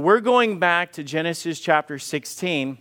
We're 0.00 0.20
going 0.20 0.60
back 0.60 0.92
to 0.92 1.02
Genesis 1.02 1.58
chapter 1.58 1.98
16, 1.98 2.78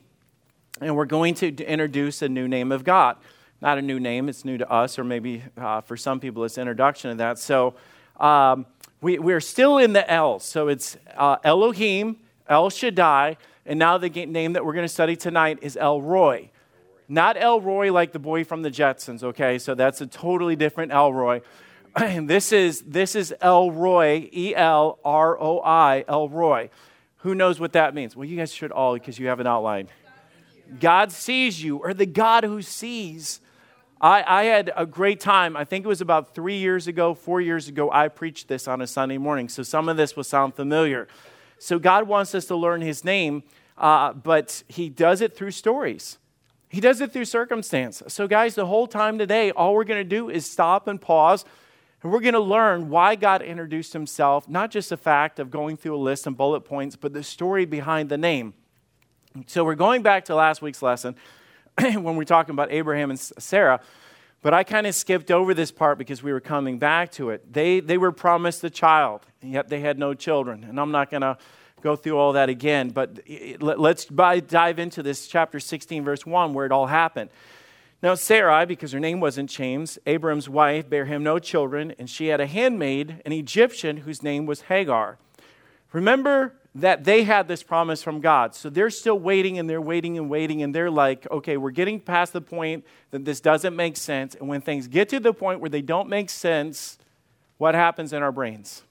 and 0.81 0.95
we're 0.95 1.05
going 1.05 1.33
to 1.33 1.47
introduce 1.47 2.21
a 2.21 2.29
new 2.29 2.47
name 2.47 2.71
of 2.71 2.83
God. 2.83 3.17
Not 3.59 3.79
a 3.79 3.81
new 3.81 3.99
name, 3.99 4.29
it's 4.29 4.45
new 4.45 4.59
to 4.59 4.71
us, 4.71 4.99
or 4.99 5.03
maybe 5.03 5.41
uh, 5.57 5.81
for 5.81 5.97
some 5.97 6.19
people 6.19 6.43
it's 6.43 6.59
introduction 6.59 7.09
of 7.09 7.17
that. 7.17 7.39
So 7.39 7.73
um, 8.19 8.67
we, 9.01 9.17
we're 9.17 9.39
still 9.39 9.79
in 9.79 9.93
the 9.93 10.07
L. 10.07 10.39
So 10.39 10.67
it's 10.67 10.95
uh, 11.15 11.37
Elohim, 11.43 12.17
El 12.47 12.69
Shaddai, 12.69 13.37
and 13.65 13.79
now 13.79 13.97
the 13.97 14.09
name 14.09 14.53
that 14.53 14.63
we're 14.63 14.73
going 14.73 14.85
to 14.85 14.93
study 14.93 15.15
tonight 15.15 15.57
is 15.63 15.75
El 15.75 16.03
Roi. 16.03 16.51
Not 17.09 17.35
El 17.35 17.61
Roi 17.61 17.91
like 17.91 18.11
the 18.11 18.19
boy 18.19 18.43
from 18.43 18.61
the 18.61 18.69
Jetsons, 18.69 19.23
okay? 19.23 19.57
So 19.57 19.73
that's 19.73 20.01
a 20.01 20.05
totally 20.05 20.55
different 20.55 20.91
El 20.91 21.11
Roi. 21.11 21.41
this 21.97 22.51
is 22.51 22.83
this 22.83 23.15
is 23.15 23.33
El 23.41 23.71
Roi, 23.71 24.29
E 24.31 24.53
L 24.55 24.99
R 25.03 25.35
O 25.41 25.61
I, 25.61 26.05
El 26.07 26.29
Roi. 26.29 26.69
Who 27.27 27.35
knows 27.35 27.59
what 27.59 27.73
that 27.73 27.93
means? 27.93 28.15
Well, 28.15 28.23
you 28.23 28.37
guys 28.37 28.53
should 28.53 28.71
all 28.71 28.93
because 28.93 29.19
you 29.19 29.27
have 29.27 29.41
an 29.41 29.47
outline. 29.47 29.89
God 30.79 31.11
sees 31.11 31.61
you, 31.61 31.75
or 31.75 31.93
the 31.93 32.05
God 32.05 32.45
who 32.45 32.61
sees. 32.61 33.41
I, 33.99 34.23
I, 34.25 34.43
had 34.45 34.71
a 34.77 34.85
great 34.85 35.19
time. 35.19 35.57
I 35.57 35.65
think 35.65 35.83
it 35.83 35.89
was 35.89 35.99
about 35.99 36.33
three 36.33 36.55
years 36.55 36.87
ago, 36.87 37.13
four 37.13 37.41
years 37.41 37.67
ago, 37.67 37.91
I 37.91 38.07
preached 38.07 38.47
this 38.47 38.65
on 38.65 38.79
a 38.79 38.87
Sunday 38.87 39.17
morning. 39.17 39.49
So 39.49 39.61
some 39.61 39.89
of 39.89 39.97
this 39.97 40.15
will 40.15 40.23
sound 40.23 40.55
familiar. 40.55 41.09
So 41.59 41.79
God 41.79 42.07
wants 42.07 42.33
us 42.33 42.45
to 42.45 42.55
learn 42.55 42.79
His 42.79 43.03
name, 43.03 43.43
uh, 43.77 44.13
but 44.13 44.63
He 44.69 44.87
does 44.87 45.19
it 45.19 45.35
through 45.35 45.51
stories. 45.51 46.19
He 46.69 46.79
does 46.79 47.01
it 47.01 47.11
through 47.11 47.25
circumstance. 47.25 48.03
So, 48.07 48.25
guys, 48.29 48.55
the 48.55 48.67
whole 48.67 48.87
time 48.87 49.17
today, 49.17 49.51
all 49.51 49.73
we're 49.73 49.83
going 49.83 49.99
to 49.99 50.09
do 50.09 50.29
is 50.29 50.49
stop 50.49 50.87
and 50.87 51.01
pause 51.01 51.43
and 52.07 52.13
we're 52.13 52.21
going 52.21 52.35
to 52.35 52.39
learn 52.39 52.87
why 52.87 53.15
God 53.15 53.41
introduced 53.41 53.91
himself, 53.91 54.47
not 54.47 54.71
just 54.71 54.91
the 54.91 54.95
fact 54.95 55.39
of 55.39 55.51
going 55.51 55.75
through 55.75 55.93
a 55.93 55.99
list 55.99 56.25
and 56.25 56.37
bullet 56.37 56.61
points, 56.61 56.95
but 56.95 57.11
the 57.11 57.21
story 57.21 57.65
behind 57.65 58.07
the 58.07 58.17
name. 58.17 58.53
So 59.45 59.65
we're 59.65 59.75
going 59.75 60.03
back 60.03 60.23
to 60.25 60.35
last 60.35 60.61
week's 60.61 60.81
lesson 60.81 61.17
when 61.77 62.15
we're 62.15 62.23
talking 62.23 62.53
about 62.53 62.71
Abraham 62.71 63.09
and 63.09 63.19
Sarah. 63.19 63.81
But 64.41 64.53
I 64.53 64.63
kind 64.63 64.87
of 64.87 64.95
skipped 64.95 65.31
over 65.31 65.53
this 65.53 65.69
part 65.69 65.97
because 65.97 66.23
we 66.23 66.31
were 66.31 66.39
coming 66.39 66.79
back 66.79 67.11
to 67.13 67.31
it. 67.31 67.51
They, 67.51 67.81
they 67.81 67.97
were 67.97 68.13
promised 68.13 68.63
a 68.63 68.69
child, 68.69 69.25
yet 69.41 69.67
they 69.67 69.81
had 69.81 69.99
no 69.99 70.13
children. 70.13 70.63
And 70.63 70.79
I'm 70.79 70.91
not 70.91 71.11
going 71.11 71.23
to 71.23 71.37
go 71.81 71.97
through 71.97 72.17
all 72.17 72.31
that 72.31 72.47
again, 72.47 72.91
but 72.91 73.19
let's 73.59 74.05
dive 74.05 74.79
into 74.79 75.03
this 75.03 75.27
chapter 75.27 75.59
16, 75.59 76.05
verse 76.05 76.25
1, 76.25 76.53
where 76.53 76.65
it 76.65 76.71
all 76.71 76.87
happened. 76.87 77.31
Now, 78.01 78.13
Sarai, 78.13 78.65
because 78.65 78.91
her 78.91 78.99
name 78.99 79.19
wasn't 79.19 79.49
changed, 79.49 79.97
Abram's 80.05 80.47
wife, 80.47 80.87
bare 80.87 81.05
him 81.05 81.23
no 81.23 81.39
children, 81.39 81.95
and 81.97 82.07
she 82.07 82.27
had 82.27 82.39
a 82.39 82.45
handmaid, 82.45 83.21
an 83.25 83.31
Egyptian, 83.31 83.97
whose 83.97 84.21
name 84.21 84.45
was 84.45 84.61
Hagar. 84.61 85.17
Remember 85.93 86.53
that 86.75 87.05
they 87.05 87.23
had 87.23 87.47
this 87.47 87.63
promise 87.63 88.03
from 88.03 88.21
God. 88.21 88.53
So 88.53 88.69
they're 88.69 88.91
still 88.91 89.17
waiting 89.17 89.57
and 89.57 89.67
they're 89.67 89.81
waiting 89.81 90.15
and 90.15 90.29
waiting, 90.29 90.61
and 90.61 90.75
they're 90.75 90.91
like, 90.91 91.25
okay, 91.31 91.57
we're 91.57 91.71
getting 91.71 91.99
past 91.99 92.33
the 92.33 92.41
point 92.41 92.85
that 93.09 93.25
this 93.25 93.41
doesn't 93.41 93.75
make 93.75 93.97
sense. 93.97 94.35
And 94.35 94.47
when 94.47 94.61
things 94.61 94.87
get 94.87 95.09
to 95.09 95.19
the 95.19 95.33
point 95.33 95.59
where 95.59 95.69
they 95.71 95.81
don't 95.81 96.07
make 96.07 96.29
sense, 96.29 96.99
what 97.57 97.73
happens 97.73 98.13
in 98.13 98.21
our 98.21 98.31
brains? 98.31 98.83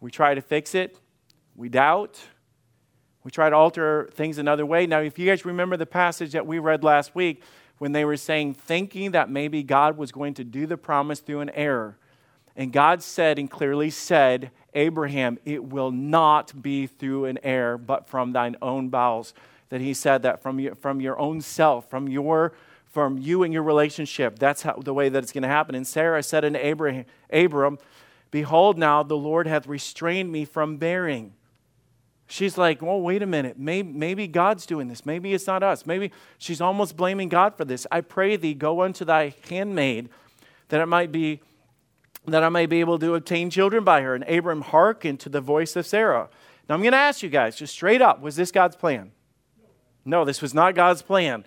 We 0.00 0.10
try 0.10 0.34
to 0.34 0.42
fix 0.42 0.74
it, 0.74 0.98
we 1.56 1.70
doubt, 1.70 2.20
we 3.24 3.30
try 3.30 3.50
to 3.50 3.56
alter 3.56 4.08
things 4.14 4.38
another 4.38 4.64
way. 4.64 4.86
Now, 4.86 5.00
if 5.00 5.18
you 5.18 5.28
guys 5.28 5.44
remember 5.44 5.76
the 5.76 5.86
passage 5.86 6.32
that 6.32 6.46
we 6.46 6.58
read 6.58 6.84
last 6.84 7.14
week, 7.14 7.42
when 7.78 7.92
they 7.92 8.04
were 8.04 8.16
saying, 8.16 8.54
thinking 8.54 9.12
that 9.12 9.30
maybe 9.30 9.62
God 9.62 9.96
was 9.96 10.12
going 10.12 10.34
to 10.34 10.44
do 10.44 10.66
the 10.66 10.76
promise 10.76 11.20
through 11.20 11.40
an 11.40 11.50
error. 11.50 11.96
And 12.56 12.72
God 12.72 13.02
said 13.02 13.38
and 13.38 13.48
clearly 13.48 13.90
said, 13.90 14.50
Abraham, 14.74 15.38
it 15.44 15.64
will 15.64 15.92
not 15.92 16.60
be 16.60 16.86
through 16.86 17.26
an 17.26 17.38
error, 17.42 17.78
but 17.78 18.08
from 18.08 18.32
thine 18.32 18.56
own 18.60 18.88
bowels. 18.88 19.32
That 19.68 19.80
he 19.80 19.94
said 19.94 20.22
that 20.22 20.42
from 20.42 20.58
your, 20.58 20.74
from 20.74 21.00
your 21.00 21.18
own 21.18 21.40
self, 21.40 21.88
from 21.88 22.08
your 22.08 22.52
from 22.90 23.18
you 23.18 23.42
and 23.42 23.52
your 23.52 23.62
relationship. 23.62 24.38
That's 24.38 24.62
how, 24.62 24.72
the 24.82 24.94
way 24.94 25.10
that 25.10 25.22
it's 25.22 25.30
going 25.30 25.42
to 25.42 25.48
happen. 25.48 25.74
And 25.74 25.86
Sarah 25.86 26.22
said 26.22 26.44
unto 26.44 26.58
Abraham, 26.58 27.04
Abram, 27.30 27.78
Behold, 28.30 28.78
now 28.78 29.02
the 29.02 29.16
Lord 29.16 29.46
hath 29.46 29.66
restrained 29.66 30.32
me 30.32 30.46
from 30.46 30.78
bearing. 30.78 31.34
She's 32.30 32.58
like, 32.58 32.82
well, 32.82 33.00
wait 33.00 33.22
a 33.22 33.26
minute. 33.26 33.58
Maybe, 33.58 33.90
maybe 33.90 34.28
God's 34.28 34.66
doing 34.66 34.86
this. 34.88 35.06
Maybe 35.06 35.32
it's 35.32 35.46
not 35.46 35.62
us. 35.62 35.86
Maybe 35.86 36.12
she's 36.36 36.60
almost 36.60 36.96
blaming 36.96 37.30
God 37.30 37.56
for 37.56 37.64
this. 37.64 37.86
I 37.90 38.02
pray 38.02 38.36
thee, 38.36 38.52
go 38.52 38.82
unto 38.82 39.04
thy 39.04 39.34
handmaid 39.48 40.10
that 40.68 40.80
it 40.80 40.86
might 40.86 41.10
be 41.10 41.40
that 42.26 42.42
I 42.42 42.50
may 42.50 42.66
be 42.66 42.80
able 42.80 42.98
to 42.98 43.14
obtain 43.14 43.48
children 43.48 43.84
by 43.84 44.02
her. 44.02 44.14
And 44.14 44.24
Abram 44.24 44.60
hearkened 44.60 45.20
to 45.20 45.30
the 45.30 45.40
voice 45.40 45.74
of 45.76 45.86
Sarah. 45.86 46.28
Now 46.68 46.74
I'm 46.74 46.82
going 46.82 46.92
to 46.92 46.98
ask 46.98 47.22
you 47.22 47.30
guys, 47.30 47.56
just 47.56 47.72
straight 47.72 48.02
up, 48.02 48.20
was 48.20 48.36
this 48.36 48.52
God's 48.52 48.76
plan? 48.76 49.12
No, 50.04 50.26
this 50.26 50.42
was 50.42 50.52
not 50.52 50.74
God's 50.74 51.00
plan. 51.00 51.44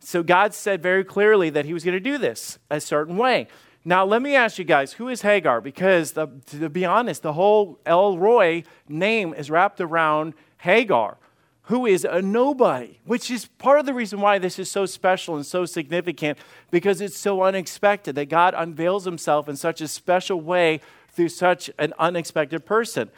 So 0.00 0.24
God 0.24 0.54
said 0.54 0.82
very 0.82 1.04
clearly 1.04 1.50
that 1.50 1.64
he 1.64 1.72
was 1.72 1.84
going 1.84 1.94
to 1.94 2.00
do 2.00 2.18
this 2.18 2.58
a 2.68 2.80
certain 2.80 3.16
way. 3.16 3.46
Now, 3.88 4.04
let 4.04 4.20
me 4.20 4.34
ask 4.34 4.58
you 4.58 4.64
guys, 4.64 4.94
who 4.94 5.06
is 5.06 5.22
Hagar? 5.22 5.60
Because 5.60 6.10
the, 6.10 6.26
to 6.46 6.68
be 6.68 6.84
honest, 6.84 7.22
the 7.22 7.34
whole 7.34 7.78
El 7.86 8.18
Roi 8.18 8.64
name 8.88 9.32
is 9.32 9.48
wrapped 9.48 9.80
around 9.80 10.34
Hagar, 10.58 11.18
who 11.62 11.86
is 11.86 12.04
a 12.04 12.20
nobody, 12.20 12.98
which 13.04 13.30
is 13.30 13.46
part 13.46 13.78
of 13.78 13.86
the 13.86 13.94
reason 13.94 14.20
why 14.20 14.40
this 14.40 14.58
is 14.58 14.68
so 14.68 14.86
special 14.86 15.36
and 15.36 15.46
so 15.46 15.64
significant, 15.64 16.36
because 16.72 17.00
it's 17.00 17.16
so 17.16 17.44
unexpected 17.44 18.16
that 18.16 18.28
God 18.28 18.54
unveils 18.58 19.04
himself 19.04 19.48
in 19.48 19.54
such 19.54 19.80
a 19.80 19.86
special 19.86 20.40
way 20.40 20.80
through 21.08 21.28
such 21.28 21.70
an 21.78 21.94
unexpected 21.96 22.66
person. 22.66 23.08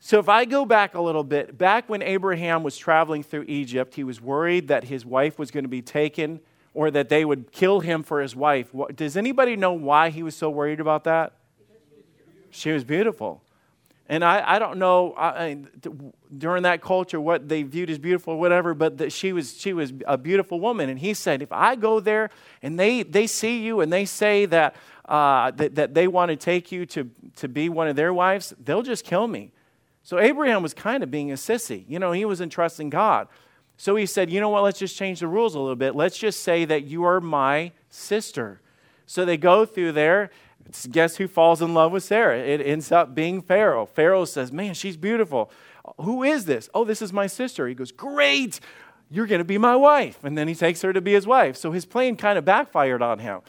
So, 0.00 0.18
if 0.18 0.30
I 0.30 0.46
go 0.46 0.64
back 0.64 0.94
a 0.94 1.00
little 1.02 1.24
bit, 1.24 1.58
back 1.58 1.90
when 1.90 2.00
Abraham 2.00 2.62
was 2.62 2.78
traveling 2.78 3.22
through 3.22 3.44
Egypt, 3.48 3.96
he 3.96 4.04
was 4.04 4.22
worried 4.22 4.68
that 4.68 4.84
his 4.84 5.04
wife 5.04 5.38
was 5.38 5.50
going 5.50 5.64
to 5.64 5.68
be 5.68 5.82
taken 5.82 6.40
or 6.76 6.90
that 6.90 7.08
they 7.08 7.24
would 7.24 7.50
kill 7.52 7.80
him 7.80 8.02
for 8.02 8.20
his 8.20 8.36
wife. 8.36 8.68
Does 8.94 9.16
anybody 9.16 9.56
know 9.56 9.72
why 9.72 10.10
he 10.10 10.22
was 10.22 10.36
so 10.36 10.50
worried 10.50 10.78
about 10.78 11.04
that? 11.04 11.32
She 12.50 12.70
was 12.70 12.84
beautiful. 12.84 13.42
And 14.10 14.22
I, 14.22 14.56
I 14.56 14.58
don't 14.58 14.78
know 14.78 15.14
I, 15.16 15.56
during 16.36 16.64
that 16.64 16.82
culture 16.82 17.18
what 17.18 17.48
they 17.48 17.62
viewed 17.62 17.88
as 17.88 17.98
beautiful 17.98 18.34
or 18.34 18.38
whatever, 18.38 18.74
but 18.74 18.98
that 18.98 19.10
she 19.10 19.32
was, 19.32 19.58
she 19.58 19.72
was 19.72 19.94
a 20.06 20.18
beautiful 20.18 20.60
woman. 20.60 20.90
And 20.90 20.98
he 20.98 21.14
said, 21.14 21.40
if 21.40 21.50
I 21.50 21.76
go 21.76 21.98
there 21.98 22.28
and 22.62 22.78
they, 22.78 23.02
they 23.02 23.26
see 23.26 23.62
you 23.62 23.80
and 23.80 23.90
they 23.90 24.04
say 24.04 24.44
that, 24.44 24.76
uh, 25.06 25.52
that, 25.52 25.76
that 25.76 25.94
they 25.94 26.06
want 26.06 26.28
to 26.28 26.36
take 26.36 26.70
you 26.70 26.84
to, 26.86 27.10
to 27.36 27.48
be 27.48 27.70
one 27.70 27.88
of 27.88 27.96
their 27.96 28.12
wives, 28.12 28.52
they'll 28.62 28.82
just 28.82 29.04
kill 29.04 29.26
me. 29.26 29.50
So 30.02 30.18
Abraham 30.18 30.62
was 30.62 30.74
kind 30.74 31.02
of 31.02 31.10
being 31.10 31.32
a 31.32 31.36
sissy. 31.36 31.86
You 31.88 31.98
know, 31.98 32.12
he 32.12 32.26
was 32.26 32.42
entrusting 32.42 32.90
God. 32.90 33.28
So 33.76 33.96
he 33.96 34.06
said, 34.06 34.30
You 34.30 34.40
know 34.40 34.48
what? 34.48 34.62
Let's 34.62 34.78
just 34.78 34.96
change 34.96 35.20
the 35.20 35.28
rules 35.28 35.54
a 35.54 35.60
little 35.60 35.76
bit. 35.76 35.94
Let's 35.94 36.18
just 36.18 36.40
say 36.40 36.64
that 36.64 36.84
you 36.84 37.04
are 37.04 37.20
my 37.20 37.72
sister. 37.90 38.60
So 39.06 39.24
they 39.24 39.36
go 39.36 39.64
through 39.64 39.92
there. 39.92 40.30
Guess 40.90 41.16
who 41.16 41.28
falls 41.28 41.62
in 41.62 41.74
love 41.74 41.92
with 41.92 42.02
Sarah? 42.02 42.38
It 42.38 42.60
ends 42.60 42.90
up 42.90 43.14
being 43.14 43.40
Pharaoh. 43.40 43.86
Pharaoh 43.86 44.24
says, 44.24 44.50
Man, 44.50 44.74
she's 44.74 44.96
beautiful. 44.96 45.50
Who 46.00 46.22
is 46.24 46.46
this? 46.46 46.68
Oh, 46.74 46.84
this 46.84 47.00
is 47.00 47.12
my 47.12 47.26
sister. 47.26 47.68
He 47.68 47.74
goes, 47.74 47.92
Great. 47.92 48.60
You're 49.08 49.26
going 49.26 49.38
to 49.38 49.44
be 49.44 49.58
my 49.58 49.76
wife. 49.76 50.24
And 50.24 50.36
then 50.36 50.48
he 50.48 50.54
takes 50.54 50.82
her 50.82 50.92
to 50.92 51.00
be 51.00 51.12
his 51.12 51.26
wife. 51.26 51.56
So 51.56 51.70
his 51.70 51.84
plan 51.84 52.16
kind 52.16 52.36
of 52.36 52.44
backfired 52.44 53.02
on 53.02 53.20
him. 53.20 53.40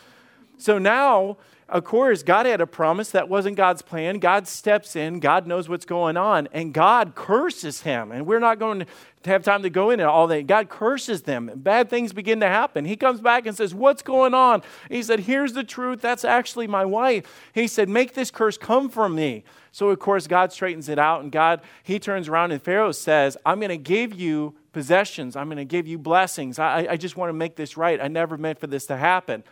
So 0.57 0.77
now 0.77 1.37
of 1.69 1.83
course, 1.83 2.23
God 2.23 2.45
had 2.45 2.61
a 2.61 2.67
promise 2.67 3.11
that 3.11 3.27
wasn't 3.27 3.57
God's 3.57 3.81
plan. 3.81 4.19
God 4.19 4.47
steps 4.47 4.95
in, 4.95 5.19
God 5.19 5.45
knows 5.45 5.67
what's 5.67 5.83
going 5.83 6.15
on, 6.15 6.47
and 6.53 6.73
God 6.73 7.13
curses 7.13 7.81
him. 7.81 8.13
And 8.13 8.25
we're 8.25 8.39
not 8.39 8.57
going 8.57 8.85
to 9.23 9.29
have 9.29 9.43
time 9.43 9.63
to 9.63 9.69
go 9.69 9.89
into 9.89 10.09
all 10.09 10.27
that. 10.27 10.47
God 10.47 10.69
curses 10.69 11.23
them. 11.23 11.49
and 11.49 11.61
Bad 11.61 11.89
things 11.89 12.13
begin 12.13 12.39
to 12.39 12.47
happen. 12.47 12.85
He 12.85 12.95
comes 12.95 13.19
back 13.19 13.45
and 13.45 13.57
says, 13.57 13.75
What's 13.75 14.01
going 14.01 14.33
on? 14.33 14.63
He 14.89 15.03
said, 15.03 15.21
Here's 15.21 15.51
the 15.51 15.63
truth. 15.63 15.99
That's 15.99 16.23
actually 16.23 16.67
my 16.67 16.85
wife. 16.85 17.25
He 17.53 17.67
said, 17.67 17.89
Make 17.89 18.13
this 18.13 18.31
curse 18.31 18.57
come 18.57 18.87
from 18.87 19.15
me. 19.15 19.43
So, 19.73 19.89
of 19.89 19.99
course, 19.99 20.25
God 20.25 20.53
straightens 20.53 20.87
it 20.87 20.97
out, 20.97 21.21
and 21.21 21.31
God, 21.31 21.61
he 21.83 21.99
turns 21.99 22.29
around, 22.29 22.51
and 22.51 22.61
Pharaoh 22.61 22.93
says, 22.93 23.35
I'm 23.45 23.59
going 23.59 23.69
to 23.69 23.77
give 23.77 24.13
you 24.13 24.55
possessions. 24.71 25.35
I'm 25.35 25.47
going 25.47 25.57
to 25.57 25.65
give 25.65 25.85
you 25.85 25.97
blessings. 25.97 26.59
I, 26.59 26.87
I 26.91 26.97
just 26.97 27.17
want 27.17 27.29
to 27.29 27.33
make 27.33 27.57
this 27.57 27.75
right. 27.75 28.01
I 28.01 28.07
never 28.07 28.37
meant 28.37 28.57
for 28.57 28.67
this 28.67 28.85
to 28.87 28.95
happen. 28.95 29.43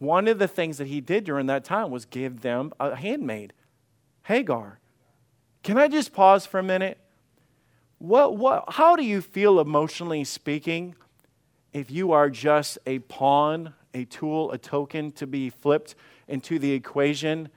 One 0.00 0.28
of 0.28 0.38
the 0.38 0.48
things 0.48 0.78
that 0.78 0.86
he 0.86 1.02
did 1.02 1.24
during 1.24 1.46
that 1.46 1.62
time 1.62 1.90
was 1.90 2.06
give 2.06 2.40
them 2.40 2.72
a 2.80 2.96
handmaid, 2.96 3.52
Hagar. 4.22 4.80
Can 5.62 5.76
I 5.76 5.88
just 5.88 6.14
pause 6.14 6.46
for 6.46 6.58
a 6.58 6.62
minute? 6.62 6.98
What, 7.98 8.38
what, 8.38 8.64
how 8.66 8.96
do 8.96 9.04
you 9.04 9.20
feel 9.20 9.60
emotionally 9.60 10.24
speaking 10.24 10.94
if 11.74 11.90
you 11.90 12.12
are 12.12 12.30
just 12.30 12.78
a 12.86 13.00
pawn, 13.00 13.74
a 13.92 14.06
tool, 14.06 14.50
a 14.52 14.58
token 14.58 15.12
to 15.12 15.26
be 15.26 15.50
flipped 15.50 15.94
into 16.26 16.58
the 16.58 16.72
equation 16.72 17.50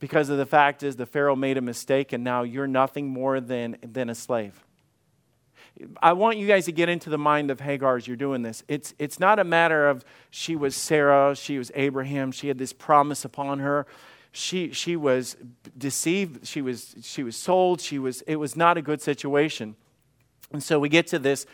because 0.00 0.28
of 0.28 0.38
the 0.38 0.46
fact 0.46 0.82
is 0.82 0.96
the 0.96 1.06
Pharaoh 1.06 1.36
made 1.36 1.56
a 1.56 1.60
mistake 1.62 2.12
and 2.12 2.24
now 2.24 2.42
you're 2.42 2.66
nothing 2.66 3.06
more 3.06 3.40
than, 3.40 3.76
than 3.80 4.10
a 4.10 4.14
slave? 4.16 4.64
I 6.02 6.12
want 6.12 6.38
you 6.38 6.46
guys 6.46 6.66
to 6.66 6.72
get 6.72 6.88
into 6.88 7.10
the 7.10 7.18
mind 7.18 7.50
of 7.50 7.60
Hagar 7.60 7.96
as 7.96 8.06
you're 8.06 8.16
doing 8.16 8.42
this. 8.42 8.62
It's, 8.68 8.94
it's 8.98 9.18
not 9.18 9.38
a 9.38 9.44
matter 9.44 9.88
of 9.88 10.04
she 10.30 10.56
was 10.56 10.76
Sarah, 10.76 11.34
she 11.34 11.58
was 11.58 11.70
Abraham, 11.74 12.32
she 12.32 12.48
had 12.48 12.58
this 12.58 12.72
promise 12.72 13.24
upon 13.24 13.60
her. 13.60 13.86
she, 14.32 14.72
she 14.72 14.96
was 14.96 15.36
deceived, 15.76 16.46
she 16.46 16.62
was, 16.62 16.94
she 17.02 17.22
was 17.22 17.36
sold, 17.36 17.80
she 17.80 17.98
was, 17.98 18.22
it 18.22 18.36
was 18.36 18.56
not 18.56 18.76
a 18.76 18.82
good 18.82 19.02
situation. 19.02 19.76
And 20.52 20.62
so 20.62 20.78
we 20.78 20.88
get 20.88 21.06
to 21.08 21.18
this 21.18 21.46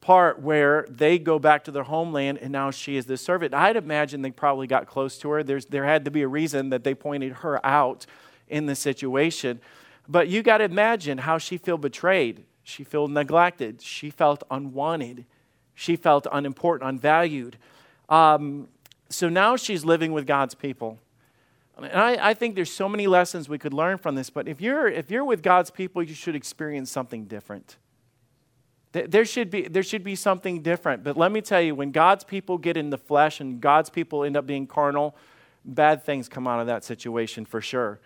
part 0.00 0.40
where 0.40 0.86
they 0.88 1.18
go 1.18 1.38
back 1.38 1.64
to 1.64 1.70
their 1.70 1.82
homeland 1.82 2.38
and 2.38 2.50
now 2.52 2.70
she 2.70 2.96
is 2.96 3.06
the 3.06 3.16
servant. 3.16 3.52
I'd 3.52 3.76
imagine 3.76 4.22
they 4.22 4.30
probably 4.30 4.66
got 4.66 4.86
close 4.86 5.18
to 5.18 5.30
her. 5.30 5.42
There's, 5.42 5.66
there 5.66 5.84
had 5.84 6.04
to 6.06 6.10
be 6.10 6.22
a 6.22 6.28
reason 6.28 6.70
that 6.70 6.84
they 6.84 6.94
pointed 6.94 7.32
her 7.32 7.64
out 7.64 8.06
in 8.48 8.66
the 8.66 8.74
situation. 8.74 9.60
But 10.08 10.28
you 10.28 10.42
got 10.42 10.58
to 10.58 10.64
imagine 10.64 11.18
how 11.18 11.38
she 11.38 11.58
felt 11.58 11.82
betrayed. 11.82 12.44
She 12.62 12.84
felt 12.84 13.10
neglected. 13.10 13.82
She 13.82 14.10
felt 14.10 14.42
unwanted. 14.50 15.24
She 15.74 15.96
felt 15.96 16.26
unimportant, 16.30 16.88
unvalued. 16.88 17.56
Um, 18.08 18.68
so 19.08 19.28
now 19.28 19.56
she's 19.56 19.84
living 19.84 20.12
with 20.12 20.26
God's 20.26 20.54
people. 20.54 20.98
And 21.76 21.86
I, 21.86 22.30
I, 22.30 22.34
think 22.34 22.54
there's 22.54 22.70
so 22.70 22.88
many 22.88 23.06
lessons 23.06 23.48
we 23.48 23.58
could 23.58 23.72
learn 23.72 23.96
from 23.96 24.14
this, 24.14 24.28
but 24.28 24.46
if 24.46 24.60
you're, 24.60 24.88
if 24.88 25.10
you're 25.10 25.24
with 25.24 25.42
God's 25.42 25.70
people, 25.70 26.02
you 26.02 26.14
should 26.14 26.36
experience 26.36 26.90
something 26.90 27.24
different. 27.24 27.76
There 28.92 29.24
should, 29.24 29.50
be, 29.50 29.68
there 29.68 29.84
should 29.84 30.02
be 30.02 30.16
something 30.16 30.62
different. 30.62 31.04
But 31.04 31.16
let 31.16 31.30
me 31.30 31.40
tell 31.40 31.60
you, 31.60 31.76
when 31.76 31.92
God's 31.92 32.24
people 32.24 32.58
get 32.58 32.76
in 32.76 32.90
the 32.90 32.98
flesh 32.98 33.40
and 33.40 33.60
God's 33.60 33.88
people 33.88 34.24
end 34.24 34.36
up 34.36 34.46
being 34.46 34.66
carnal, 34.66 35.14
bad 35.64 36.04
things 36.04 36.28
come 36.28 36.48
out 36.48 36.58
of 36.58 36.66
that 36.66 36.82
situation 36.82 37.44
for 37.44 37.60
sure. 37.60 38.00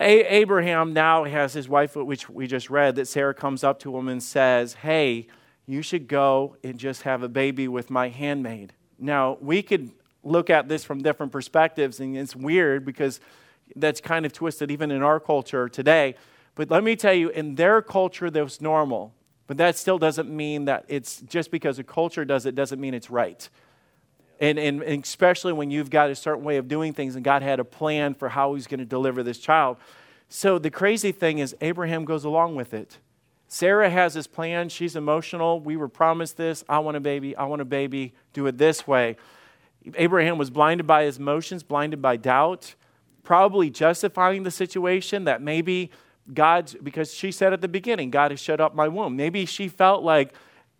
A- 0.00 0.34
Abraham 0.34 0.92
now 0.92 1.24
has 1.24 1.52
his 1.52 1.68
wife, 1.68 1.96
which 1.96 2.28
we 2.28 2.46
just 2.46 2.70
read, 2.70 2.96
that 2.96 3.06
Sarah 3.06 3.34
comes 3.34 3.62
up 3.62 3.78
to 3.80 3.96
him 3.96 4.08
and 4.08 4.22
says, 4.22 4.74
Hey, 4.74 5.28
you 5.66 5.82
should 5.82 6.08
go 6.08 6.56
and 6.62 6.78
just 6.78 7.02
have 7.02 7.22
a 7.22 7.28
baby 7.28 7.68
with 7.68 7.90
my 7.90 8.08
handmaid. 8.08 8.72
Now, 8.98 9.38
we 9.40 9.62
could 9.62 9.92
look 10.22 10.50
at 10.50 10.68
this 10.68 10.84
from 10.84 11.02
different 11.02 11.32
perspectives, 11.32 12.00
and 12.00 12.16
it's 12.16 12.36
weird 12.36 12.84
because 12.84 13.20
that's 13.76 14.00
kind 14.00 14.26
of 14.26 14.32
twisted 14.32 14.70
even 14.70 14.90
in 14.90 15.02
our 15.02 15.20
culture 15.20 15.68
today. 15.68 16.16
But 16.54 16.70
let 16.70 16.84
me 16.84 16.96
tell 16.96 17.14
you, 17.14 17.30
in 17.30 17.54
their 17.54 17.82
culture, 17.82 18.30
that 18.30 18.42
was 18.42 18.60
normal. 18.60 19.12
But 19.46 19.58
that 19.58 19.76
still 19.76 19.98
doesn't 19.98 20.30
mean 20.30 20.64
that 20.66 20.84
it's 20.88 21.20
just 21.20 21.50
because 21.50 21.78
a 21.78 21.84
culture 21.84 22.24
does 22.24 22.46
it, 22.46 22.54
doesn't 22.54 22.80
mean 22.80 22.94
it's 22.94 23.10
right. 23.10 23.48
And, 24.44 24.58
and, 24.58 24.82
and 24.82 25.02
especially 25.02 25.54
when 25.54 25.70
you've 25.70 25.88
got 25.88 26.10
a 26.10 26.14
certain 26.14 26.44
way 26.44 26.58
of 26.58 26.68
doing 26.68 26.92
things 26.92 27.16
and 27.16 27.24
God 27.24 27.42
had 27.42 27.60
a 27.60 27.64
plan 27.64 28.12
for 28.12 28.28
how 28.28 28.52
He's 28.52 28.66
going 28.66 28.80
to 28.80 28.84
deliver 28.84 29.22
this 29.22 29.38
child. 29.38 29.78
So 30.28 30.58
the 30.58 30.70
crazy 30.70 31.12
thing 31.12 31.38
is, 31.38 31.56
Abraham 31.62 32.04
goes 32.04 32.24
along 32.24 32.54
with 32.54 32.74
it. 32.74 32.98
Sarah 33.48 33.88
has 33.88 34.12
this 34.12 34.26
plan. 34.26 34.68
She's 34.68 34.96
emotional. 34.96 35.60
We 35.60 35.76
were 35.76 35.88
promised 35.88 36.36
this. 36.36 36.62
I 36.68 36.80
want 36.80 36.98
a 36.98 37.00
baby. 37.00 37.34
I 37.34 37.44
want 37.44 37.62
a 37.62 37.64
baby. 37.64 38.12
Do 38.34 38.46
it 38.46 38.58
this 38.58 38.86
way. 38.86 39.16
Abraham 39.94 40.36
was 40.36 40.50
blinded 40.50 40.86
by 40.86 41.04
his 41.04 41.16
emotions, 41.16 41.62
blinded 41.62 42.02
by 42.02 42.16
doubt, 42.18 42.74
probably 43.22 43.70
justifying 43.70 44.42
the 44.42 44.50
situation 44.50 45.24
that 45.24 45.40
maybe 45.40 45.90
God, 46.34 46.74
because 46.82 47.14
she 47.14 47.32
said 47.32 47.54
at 47.54 47.62
the 47.62 47.68
beginning, 47.68 48.10
God 48.10 48.30
has 48.30 48.40
shut 48.40 48.60
up 48.60 48.74
my 48.74 48.88
womb. 48.88 49.16
Maybe 49.16 49.46
she 49.46 49.68
felt 49.68 50.02
like 50.02 50.34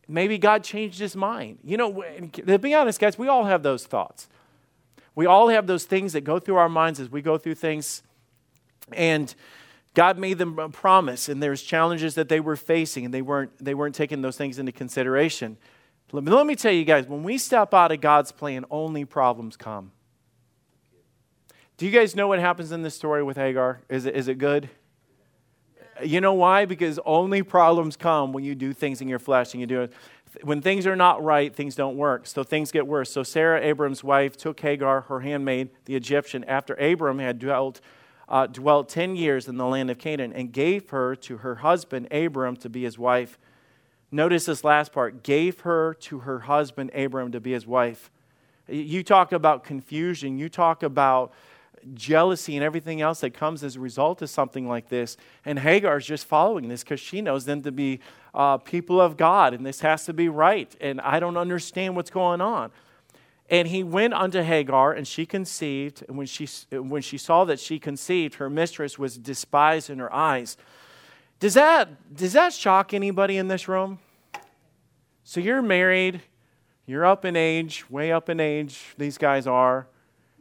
maybe 0.08 0.38
God 0.38 0.64
changed 0.64 0.98
his 0.98 1.16
mind. 1.16 1.58
You 1.62 1.76
know, 1.76 2.04
to 2.46 2.58
be 2.58 2.74
honest, 2.74 3.00
guys, 3.00 3.18
we 3.18 3.28
all 3.28 3.44
have 3.44 3.62
those 3.62 3.86
thoughts. 3.86 4.28
We 5.14 5.26
all 5.26 5.48
have 5.48 5.66
those 5.66 5.84
things 5.84 6.12
that 6.12 6.22
go 6.22 6.38
through 6.38 6.56
our 6.56 6.68
minds 6.68 7.00
as 7.00 7.10
we 7.10 7.22
go 7.22 7.38
through 7.38 7.54
things. 7.54 8.02
And 8.92 9.34
God 9.94 10.18
made 10.18 10.38
them 10.38 10.58
a 10.58 10.68
promise, 10.68 11.28
and 11.28 11.42
there's 11.42 11.62
challenges 11.62 12.16
that 12.16 12.28
they 12.28 12.40
were 12.40 12.56
facing, 12.56 13.04
and 13.04 13.14
they 13.14 13.22
weren't, 13.22 13.52
they 13.64 13.74
weren't 13.74 13.94
taking 13.94 14.22
those 14.22 14.36
things 14.36 14.58
into 14.58 14.72
consideration. 14.72 15.56
Let 16.12 16.24
me, 16.24 16.32
let 16.32 16.46
me 16.46 16.56
tell 16.56 16.72
you 16.72 16.84
guys, 16.84 17.06
when 17.06 17.22
we 17.22 17.38
step 17.38 17.72
out 17.72 17.92
of 17.92 18.00
God's 18.00 18.32
plan, 18.32 18.64
only 18.70 19.04
problems 19.04 19.56
come. 19.56 19.92
Do 21.76 21.86
you 21.86 21.92
guys 21.92 22.14
know 22.14 22.28
what 22.28 22.38
happens 22.38 22.72
in 22.72 22.82
this 22.82 22.94
story 22.94 23.22
with 23.22 23.36
Hagar? 23.36 23.80
Is 23.88 24.06
it, 24.06 24.14
is 24.14 24.28
it 24.28 24.38
good? 24.38 24.68
You 26.02 26.20
know 26.20 26.35
why? 26.35 26.64
Because 26.64 26.99
only 27.05 27.43
problems 27.43 27.96
come 27.96 28.32
when 28.32 28.44
you 28.44 28.55
do 28.55 28.73
things 28.73 29.00
in 29.00 29.08
your 29.08 29.19
flesh 29.19 29.55
and 29.55 29.61
you 29.61 29.67
do 29.67 29.82
it. 29.82 29.93
When 30.43 30.61
things 30.61 30.87
are 30.87 30.96
not 30.96 31.23
right, 31.23 31.55
things 31.55 31.76
don't 31.76 31.96
work. 31.96 32.26
So 32.26 32.43
things 32.43 32.73
get 32.73 32.87
worse. 32.87 33.12
So 33.12 33.23
Sarah, 33.23 33.61
Abram's 33.62 34.02
wife, 34.02 34.37
took 34.37 34.58
Hagar, 34.61 35.02
her 35.02 35.20
handmaid, 35.20 35.70
the 35.85 35.94
Egyptian, 35.94 36.43
after 36.44 36.75
Abram 36.75 37.20
had 37.20 37.38
dwelt, 37.38 37.81
uh, 38.29 38.46
dwelt 38.49 38.88
10 38.88 39.14
years 39.14 39.46
in 39.46 39.56
the 39.56 39.67
land 39.67 39.91
of 39.91 39.99
Canaan, 39.99 40.32
and 40.32 40.52
gave 40.52 40.91
her 40.91 41.14
to 41.17 41.38
her 41.38 41.56
husband, 41.56 42.08
Abram, 42.11 42.56
to 42.56 42.69
be 42.69 42.82
his 42.82 42.99
wife. 42.99 43.38
Notice 44.11 44.46
this 44.46 44.64
last 44.64 44.93
part 44.93 45.23
gave 45.23 45.61
her 45.61 45.94
to 45.94 46.20
her 46.20 46.41
husband, 46.41 46.91
Abram, 46.94 47.31
to 47.32 47.41
be 47.41 47.52
his 47.52 47.67
wife. 47.67 48.11
You 48.69 49.02
talk 49.02 49.32
about 49.32 49.64
confusion. 49.64 50.38
You 50.38 50.49
talk 50.49 50.82
about 50.82 51.32
jealousy 51.92 52.56
and 52.56 52.64
everything 52.64 53.00
else 53.00 53.20
that 53.20 53.34
comes 53.34 53.62
as 53.62 53.76
a 53.76 53.81
result 53.81 54.22
of 54.22 54.31
something 54.31 54.66
like 54.66 54.88
this. 54.88 55.16
And 55.44 55.58
Hagar 55.58 55.98
is 55.98 56.06
just 56.06 56.25
following 56.26 56.69
this 56.69 56.82
because 56.82 57.00
she 57.00 57.20
knows 57.20 57.44
them 57.44 57.62
to 57.62 57.72
be 57.72 58.00
uh, 58.34 58.58
people 58.58 59.00
of 59.00 59.16
God 59.16 59.52
and 59.52 59.66
this 59.66 59.81
has 59.81 60.04
to 60.06 60.12
be 60.12 60.28
right. 60.28 60.75
And 60.81 61.00
I 61.00 61.20
don't 61.20 61.36
understand 61.36 61.96
what's 61.96 62.10
going 62.10 62.40
on. 62.40 62.70
And 63.50 63.69
he 63.69 63.82
went 63.82 64.14
unto 64.14 64.42
Hagar, 64.42 64.92
and 64.92 65.06
she 65.06 65.26
conceived. 65.26 66.02
And 66.08 66.16
when 66.16 66.26
she, 66.26 66.48
when 66.72 67.02
she 67.02 67.19
saw 67.19 67.44
that 67.44 67.60
she 67.60 67.78
conceived, 67.78 68.36
her 68.36 68.48
mistress 68.48 68.98
was 68.98 69.19
despised 69.19 69.90
in 69.90 69.98
her 69.98 70.12
eyes. 70.12 70.56
Does 71.40 71.54
that, 71.54 72.16
does 72.16 72.32
that 72.32 72.54
shock 72.54 72.94
anybody 72.94 73.36
in 73.36 73.48
this 73.48 73.69
room? 73.69 73.98
So 75.25 75.40
you're 75.40 75.62
married, 75.62 76.22
you're 76.86 77.04
up 77.04 77.25
in 77.25 77.36
age, 77.36 77.88
way 77.90 78.12
up 78.12 78.28
in 78.28 78.40
age, 78.40 78.94
these 78.96 79.19
guys 79.19 79.46
are. 79.46 79.88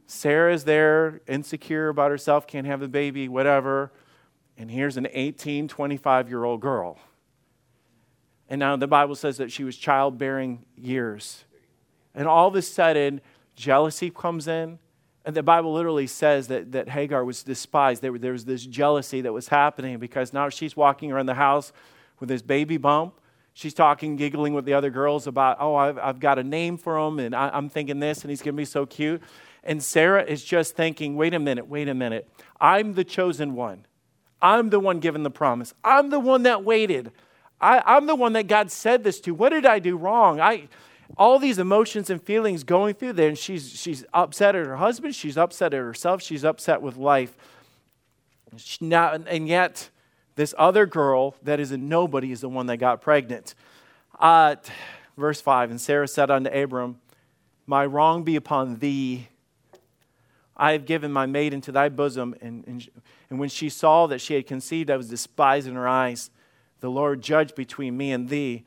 Sarah's 0.06 0.64
there, 0.64 1.22
insecure 1.28 1.90
about 1.90 2.12
herself, 2.12 2.46
can't 2.46 2.68
have 2.68 2.80
the 2.80 2.88
baby, 2.88 3.28
whatever. 3.28 3.92
And 4.58 4.70
here's 4.70 4.98
an 4.98 5.08
18, 5.12 5.68
25 5.68 6.30
year 6.30 6.44
old 6.44 6.62
girl. 6.62 7.00
And 8.50 8.60
now 8.60 8.76
the 8.76 8.88
Bible 8.88 9.16
says 9.16 9.38
that 9.38 9.52
she 9.52 9.64
was 9.64 9.78
childbearing 9.78 10.64
years. 10.76 11.46
And 12.14 12.28
all 12.28 12.48
of 12.48 12.56
a 12.56 12.62
sudden, 12.62 13.22
jealousy 13.56 14.10
comes 14.10 14.48
in. 14.48 14.80
And 15.26 15.36
the 15.36 15.44
Bible 15.44 15.74
literally 15.74 16.08
says 16.08 16.48
that, 16.50 16.74
that 16.74 16.90
Hagar 16.90 17.24
was 17.24 17.44
despised. 17.44 18.02
There, 18.02 18.18
there 18.18 18.34
was 18.34 18.46
this 18.46 18.66
jealousy 18.66 19.22
that 19.22 19.32
was 19.32 19.48
happening 19.48 19.98
because 19.98 20.34
now 20.34 20.50
she's 20.50 20.76
walking 20.76 21.12
around 21.12 21.28
the 21.28 21.34
house 21.34 21.72
with 22.20 22.28
this 22.28 22.42
baby 22.42 22.78
bump. 22.78 23.20
She's 23.54 23.74
talking, 23.74 24.16
giggling 24.16 24.54
with 24.54 24.66
the 24.66 24.74
other 24.74 24.90
girls 24.90 25.28
about, 25.28 25.58
oh, 25.60 25.76
I've, 25.76 25.98
I've 25.98 26.20
got 26.20 26.40
a 26.40 26.44
name 26.44 26.76
for 26.76 26.98
him, 26.98 27.20
and 27.20 27.36
I, 27.36 27.50
I'm 27.54 27.70
thinking 27.70 28.00
this, 28.00 28.24
and 28.24 28.32
he's 28.32 28.42
going 28.42 28.56
to 28.56 28.58
be 28.58 28.66
so 28.66 28.86
cute. 28.86 29.22
And 29.64 29.82
Sarah 29.82 30.24
is 30.24 30.44
just 30.44 30.76
thinking, 30.76 31.16
wait 31.16 31.34
a 31.34 31.40
minute, 31.40 31.68
wait 31.68 31.88
a 31.88 31.94
minute. 31.94 32.30
I'm 32.60 32.94
the 32.94 33.04
chosen 33.04 33.56
one. 33.56 33.86
I'm 34.42 34.70
the 34.70 34.80
one 34.80 35.00
given 35.00 35.24
the 35.24 35.32
promise. 35.32 35.74
I'm 35.84 36.10
the 36.10 36.20
one 36.20 36.44
that 36.44 36.64
waited. 36.64 37.12
I, 37.62 37.96
am 37.98 38.08
the 38.08 38.16
one 38.16 38.34
that 38.34 38.48
God 38.48 38.72
said 38.72 39.06
this 39.06 39.22
to. 39.22 39.34
What 39.34 39.50
did 39.50 39.66
I 39.66 39.80
do 39.80 39.96
wrong? 39.96 40.42
I, 40.42 40.68
all 41.18 41.40
these 41.40 41.60
emotions 41.60 42.10
and 42.10 42.22
feelings 42.22 42.66
going 42.66 42.96
through 42.96 43.14
there, 43.14 43.30
and 43.30 43.38
she's, 43.38 43.72
she's 43.72 44.04
upset 44.14 44.56
at 44.56 44.66
her 44.66 44.76
husband, 44.76 45.16
she's 45.16 45.38
upset 45.38 45.74
at 45.74 45.80
herself, 45.80 46.22
she's 46.22 46.44
upset 46.44 46.82
with 46.82 46.98
life. 46.98 47.38
She 48.58 48.86
now, 48.86 49.14
and 49.14 49.48
yet, 49.48 49.90
this 50.36 50.54
other 50.58 50.86
girl 50.86 51.36
that 51.44 51.60
is 51.60 51.72
a 51.72 51.78
nobody 51.78 52.32
is 52.32 52.42
the 52.42 52.50
one 52.50 52.66
that 52.66 52.78
got 52.78 53.02
pregnant. 53.02 53.56
Uh, 54.20 54.56
verse 55.18 55.40
5 55.40 55.72
And 55.72 55.80
Sarah 55.80 56.08
said 56.08 56.30
unto 56.30 56.50
Abram, 56.50 57.00
My 57.66 57.86
wrong 57.86 58.24
be 58.24 58.36
upon 58.36 58.80
thee 58.80 59.30
I 60.56 60.74
have 60.74 60.86
given 60.86 61.12
my 61.12 61.26
maid 61.26 61.54
into 61.54 61.72
thy 61.72 61.90
bosom. 61.90 62.36
And, 62.42 62.64
and, 62.68 62.88
and 63.30 63.40
when 63.40 63.50
she 63.50 63.70
saw 63.70 64.08
that 64.08 64.22
she 64.22 64.36
had 64.36 64.46
conceived, 64.46 64.90
I 64.92 64.98
was 64.98 65.10
despised 65.10 65.68
in 65.68 65.76
her 65.76 65.88
eyes. 65.88 66.30
The 66.80 66.90
Lord 66.90 67.22
judged 67.22 67.56
between 67.56 67.98
me 67.98 68.12
and 68.12 68.30
thee. 68.30 68.64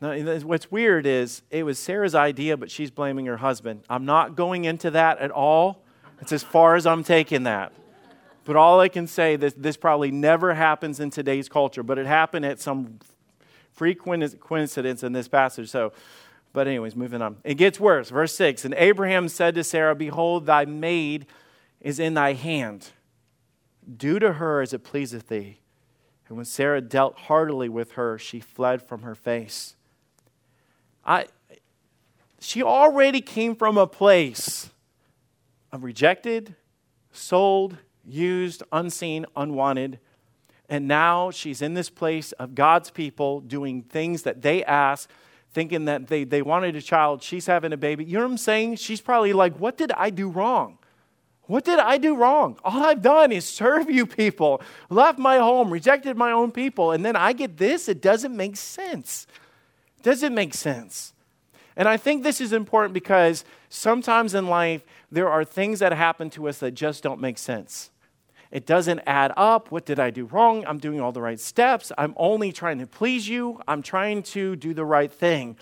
Now, 0.00 0.14
what's 0.40 0.70
weird 0.70 1.06
is 1.06 1.42
it 1.50 1.64
was 1.64 1.78
Sarah's 1.78 2.14
idea, 2.14 2.56
but 2.56 2.70
she's 2.70 2.90
blaming 2.90 3.26
her 3.26 3.36
husband. 3.36 3.84
I'm 3.88 4.06
not 4.06 4.34
going 4.34 4.64
into 4.64 4.90
that 4.92 5.18
at 5.18 5.30
all. 5.30 5.82
It's 6.20 6.32
as 6.32 6.42
far 6.42 6.76
as 6.76 6.86
I'm 6.86 7.04
taking 7.04 7.44
that. 7.44 7.72
But 8.44 8.56
all 8.56 8.80
I 8.80 8.88
can 8.88 9.06
say 9.06 9.36
this 9.36 9.54
this 9.56 9.76
probably 9.76 10.10
never 10.10 10.54
happens 10.54 11.00
in 11.00 11.10
today's 11.10 11.48
culture, 11.48 11.82
but 11.82 11.98
it 11.98 12.06
happened 12.06 12.46
at 12.46 12.60
some 12.60 12.98
frequent 13.72 14.40
coincidence 14.40 15.02
in 15.02 15.12
this 15.12 15.28
passage. 15.28 15.68
So 15.68 15.92
but, 16.52 16.66
anyways, 16.66 16.96
moving 16.96 17.22
on. 17.22 17.36
It 17.44 17.54
gets 17.54 17.78
worse. 17.78 18.10
Verse 18.10 18.34
6 18.34 18.64
And 18.64 18.74
Abraham 18.74 19.28
said 19.28 19.54
to 19.54 19.64
Sarah, 19.64 19.94
Behold, 19.94 20.46
thy 20.46 20.64
maid 20.64 21.26
is 21.80 21.98
in 21.98 22.14
thy 22.14 22.32
hand. 22.32 22.90
Do 23.96 24.18
to 24.18 24.34
her 24.34 24.60
as 24.60 24.72
it 24.72 24.84
pleaseth 24.84 25.28
thee. 25.28 25.60
And 26.28 26.36
when 26.36 26.46
Sarah 26.46 26.80
dealt 26.80 27.18
heartily 27.18 27.68
with 27.68 27.92
her, 27.92 28.18
she 28.18 28.38
fled 28.38 28.82
from 28.82 29.02
her 29.02 29.14
face. 29.14 29.74
I, 31.04 31.26
she 32.40 32.62
already 32.62 33.20
came 33.20 33.56
from 33.56 33.76
a 33.76 33.86
place 33.86 34.70
of 35.72 35.82
rejected, 35.82 36.54
sold, 37.12 37.78
used, 38.04 38.62
unseen, 38.72 39.26
unwanted. 39.36 39.98
And 40.68 40.86
now 40.86 41.30
she's 41.30 41.62
in 41.62 41.74
this 41.74 41.90
place 41.90 42.32
of 42.32 42.54
God's 42.54 42.90
people 42.90 43.40
doing 43.40 43.82
things 43.82 44.22
that 44.22 44.42
they 44.42 44.64
ask 44.64 45.10
thinking 45.52 45.86
that 45.86 46.06
they, 46.08 46.24
they 46.24 46.42
wanted 46.42 46.76
a 46.76 46.82
child. 46.82 47.22
She's 47.22 47.46
having 47.46 47.72
a 47.72 47.76
baby. 47.76 48.04
You 48.04 48.14
know 48.14 48.24
what 48.24 48.32
I'm 48.32 48.38
saying? 48.38 48.76
She's 48.76 49.00
probably 49.00 49.32
like, 49.32 49.58
What 49.58 49.76
did 49.76 49.92
I 49.92 50.10
do 50.10 50.28
wrong? 50.28 50.78
What 51.50 51.64
did 51.64 51.80
I 51.80 51.98
do 51.98 52.14
wrong? 52.14 52.58
All 52.62 52.80
I've 52.84 53.02
done 53.02 53.32
is 53.32 53.44
serve 53.44 53.90
you 53.90 54.06
people, 54.06 54.62
left 54.88 55.18
my 55.18 55.38
home, 55.38 55.70
rejected 55.70 56.16
my 56.16 56.30
own 56.30 56.52
people, 56.52 56.92
and 56.92 57.04
then 57.04 57.16
I 57.16 57.32
get 57.32 57.56
this? 57.56 57.88
It 57.88 58.00
doesn't 58.00 58.36
make 58.36 58.56
sense. 58.56 59.26
Does 60.02 60.22
it 60.22 60.30
make 60.30 60.54
sense? 60.54 61.12
And 61.76 61.88
I 61.88 61.96
think 61.96 62.22
this 62.22 62.40
is 62.40 62.52
important 62.52 62.94
because 62.94 63.44
sometimes 63.68 64.34
in 64.34 64.46
life, 64.46 64.84
there 65.10 65.28
are 65.28 65.44
things 65.44 65.80
that 65.80 65.92
happen 65.92 66.30
to 66.30 66.48
us 66.48 66.58
that 66.58 66.72
just 66.72 67.02
don't 67.02 67.20
make 67.20 67.38
sense. 67.38 67.90
It 68.50 68.66
doesn't 68.66 69.00
add 69.06 69.32
up. 69.36 69.70
What 69.70 69.86
did 69.86 70.00
I 70.00 70.10
do 70.10 70.26
wrong? 70.26 70.64
I'm 70.66 70.78
doing 70.78 71.00
all 71.00 71.12
the 71.12 71.22
right 71.22 71.38
steps. 71.38 71.92
I'm 71.96 72.14
only 72.16 72.52
trying 72.52 72.78
to 72.78 72.86
please 72.86 73.28
you. 73.28 73.60
I'm 73.68 73.82
trying 73.82 74.22
to 74.24 74.56
do 74.56 74.74
the 74.74 74.84
right 74.84 75.10
thing. 75.10 75.56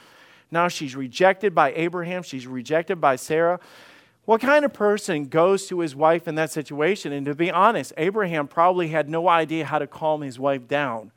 Now 0.50 0.68
she's 0.68 0.96
rejected 0.96 1.54
by 1.54 1.72
Abraham, 1.74 2.22
she's 2.22 2.46
rejected 2.46 3.00
by 3.00 3.16
Sarah. 3.16 3.60
What 4.24 4.40
kind 4.40 4.64
of 4.64 4.72
person 4.72 5.26
goes 5.26 5.66
to 5.68 5.80
his 5.80 5.96
wife 5.96 6.28
in 6.28 6.34
that 6.34 6.50
situation? 6.50 7.12
And 7.12 7.24
to 7.26 7.34
be 7.34 7.50
honest, 7.50 7.92
Abraham 7.96 8.46
probably 8.46 8.88
had 8.88 9.08
no 9.08 9.28
idea 9.28 9.64
how 9.64 9.78
to 9.78 9.86
calm 9.86 10.20
his 10.20 10.38
wife 10.38 10.68
down. 10.68 11.12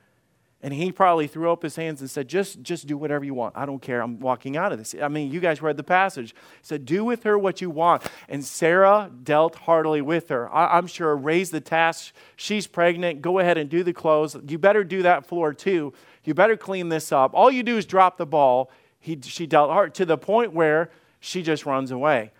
And 0.63 0.74
he 0.74 0.91
probably 0.91 1.25
threw 1.25 1.51
up 1.51 1.63
his 1.63 1.75
hands 1.75 2.01
and 2.01 2.10
said, 2.10 2.27
just, 2.27 2.62
just 2.62 2.86
do 2.86 2.96
whatever 2.96 3.25
you 3.25 3.34
want. 3.34 3.58
I 3.58 3.65
don't 3.65 3.82
care. 3.82 4.00
I'm 4.01 4.20
walking 4.20 4.58
out 4.58 4.72
of 4.72 4.77
this. 4.77 4.94
I 5.01 5.08
mean, 5.08 5.32
you 5.32 5.39
guys 5.39 5.60
read 5.60 5.75
the 5.75 5.84
passage. 5.84 6.36
He 6.36 6.63
said, 6.63 6.86
Do 6.86 7.03
with 7.03 7.24
her 7.24 7.36
what 7.38 7.62
you 7.62 7.72
want. 7.72 8.03
And 8.30 8.46
Sarah 8.46 9.10
dealt 9.24 9.56
heartily 9.56 10.01
with 10.01 10.30
her. 10.30 10.53
I, 10.53 10.77
am 10.77 10.86
sure 10.86 11.15
raised 11.15 11.51
the 11.51 11.62
task. 11.62 12.13
She's 12.36 12.68
pregnant. 12.68 13.24
Go 13.24 13.39
ahead 13.39 13.58
and 13.58 13.72
do 13.72 13.82
the 13.82 13.94
clothes. 13.94 14.38
You 14.48 14.60
better 14.60 14.84
do 14.84 15.01
that 15.01 15.25
floor 15.25 15.51
too. 15.51 15.94
You 16.24 16.36
better 16.36 16.56
clean 16.56 16.89
this 16.89 17.12
up. 17.12 17.32
All 17.34 17.50
you 17.50 17.63
do 17.63 17.77
is 17.77 17.88
drop 17.88 18.18
the 18.18 18.27
ball. 18.27 18.70
He, 19.00 19.20
she 19.24 19.48
dealt 19.48 19.72
hard 19.72 19.96
to 19.96 20.06
the 20.06 20.18
point 20.18 20.53
where 20.53 20.91
she 21.20 21.41
just 21.41 21.65
runs 21.65 21.89
away. 21.89 22.32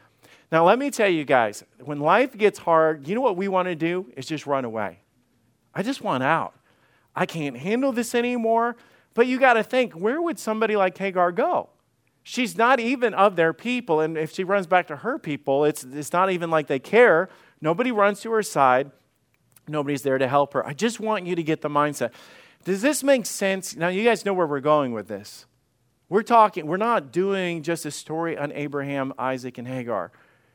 Now, 0.52 0.66
let 0.66 0.78
me 0.78 0.92
tell 0.92 1.10
you 1.10 1.24
guys, 1.24 1.64
when 1.80 2.00
life 2.00 2.38
gets 2.38 2.60
hard, 2.60 3.08
you 3.08 3.16
know 3.16 3.22
what 3.22 3.38
we 3.38 3.48
want 3.48 3.68
to 3.68 3.76
do? 3.76 4.12
Is 4.16 4.28
just 4.28 4.46
run 4.46 4.66
away. 4.66 5.00
I 5.74 5.82
just 5.82 6.02
want 6.02 6.24
out. 6.24 6.54
I 7.16 7.26
can't 7.26 7.58
handle 7.58 7.92
this 7.92 8.16
anymore. 8.16 8.76
But 9.14 9.28
you 9.28 9.40
got 9.40 9.54
to 9.54 9.64
think, 9.64 9.94
where 9.94 10.22
would 10.22 10.40
somebody 10.40 10.76
like 10.76 10.98
Hagar 10.98 11.32
go? 11.32 11.70
She's 12.24 12.58
not 12.58 12.80
even 12.80 13.14
of 13.14 13.36
their 13.36 13.52
people. 13.52 14.00
And 14.00 14.18
if 14.18 14.32
she 14.32 14.44
runs 14.44 14.68
back 14.68 14.88
to 14.88 14.98
her 14.98 15.18
people, 15.18 15.66
it's, 15.66 15.84
it's 15.84 16.14
not 16.14 16.32
even 16.32 16.50
like 16.50 16.68
they 16.68 16.80
care. 16.80 17.30
Nobody 17.60 17.92
runs 17.92 18.22
to 18.22 18.32
her 18.32 18.44
side, 18.44 18.92
nobody's 19.68 20.04
there 20.04 20.18
to 20.18 20.28
help 20.28 20.54
her. 20.54 20.66
I 20.66 20.74
just 20.74 21.00
want 21.00 21.26
you 21.26 21.36
to 21.36 21.44
get 21.44 21.62
the 21.62 21.70
mindset. 21.70 22.12
Does 22.64 22.82
this 22.82 23.04
make 23.04 23.26
sense? 23.26 23.76
Now, 23.76 23.88
you 23.88 24.04
guys 24.04 24.24
know 24.24 24.34
where 24.34 24.48
we're 24.48 24.60
going 24.60 24.94
with 24.94 25.08
this. 25.08 25.46
We're 26.10 26.24
talking, 26.24 26.68
we're 26.68 26.78
not 26.78 27.12
doing 27.12 27.64
just 27.64 27.86
a 27.86 27.92
story 27.92 28.38
on 28.38 28.52
Abraham, 28.52 29.14
Isaac, 29.18 29.58
and 29.58 29.68
Hagar 29.68 30.12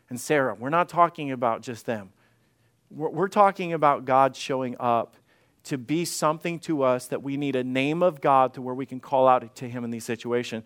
and 0.09 0.21
Sarah. 0.21 0.55
We're 0.55 0.71
not 0.71 0.89
talking 0.89 1.33
about 1.33 1.63
just 1.63 1.87
them. 1.87 2.11
We're, 2.91 3.11
we're 3.11 3.29
talking 3.29 3.73
about 3.73 4.05
God 4.05 4.37
showing 4.37 4.77
up 4.79 5.17
to 5.67 5.79
be 5.79 6.05
something 6.05 6.59
to 6.61 6.83
us 6.83 7.07
that 7.09 7.23
we 7.23 7.37
need 7.37 7.57
a 7.57 7.65
name 7.65 8.03
of 8.03 8.21
God 8.21 8.55
to 8.55 8.63
where 8.63 8.75
we 8.75 8.87
can 8.87 9.01
call 9.01 9.29
out 9.29 9.55
to 9.57 9.69
him 9.69 9.85
in 9.85 9.91
these 9.91 10.05
situations. 10.05 10.65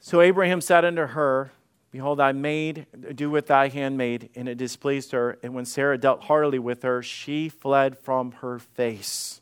So 0.00 0.20
Abraham 0.20 0.60
said 0.60 0.84
unto 0.84 1.06
her, 1.06 1.52
Behold, 1.90 2.20
I 2.20 2.32
made, 2.32 2.86
do 3.14 3.30
with 3.30 3.46
thy 3.46 3.68
handmaid, 3.68 4.28
and 4.34 4.48
it 4.48 4.58
displeased 4.58 5.12
her. 5.12 5.38
And 5.44 5.54
when 5.54 5.64
Sarah 5.64 5.96
dealt 5.96 6.24
heartily 6.24 6.58
with 6.58 6.82
her, 6.82 7.02
she 7.02 7.48
fled 7.48 7.96
from 7.96 8.32
her 8.32 8.58
face. 8.58 9.40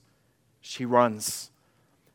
She 0.61 0.85
runs. 0.85 1.51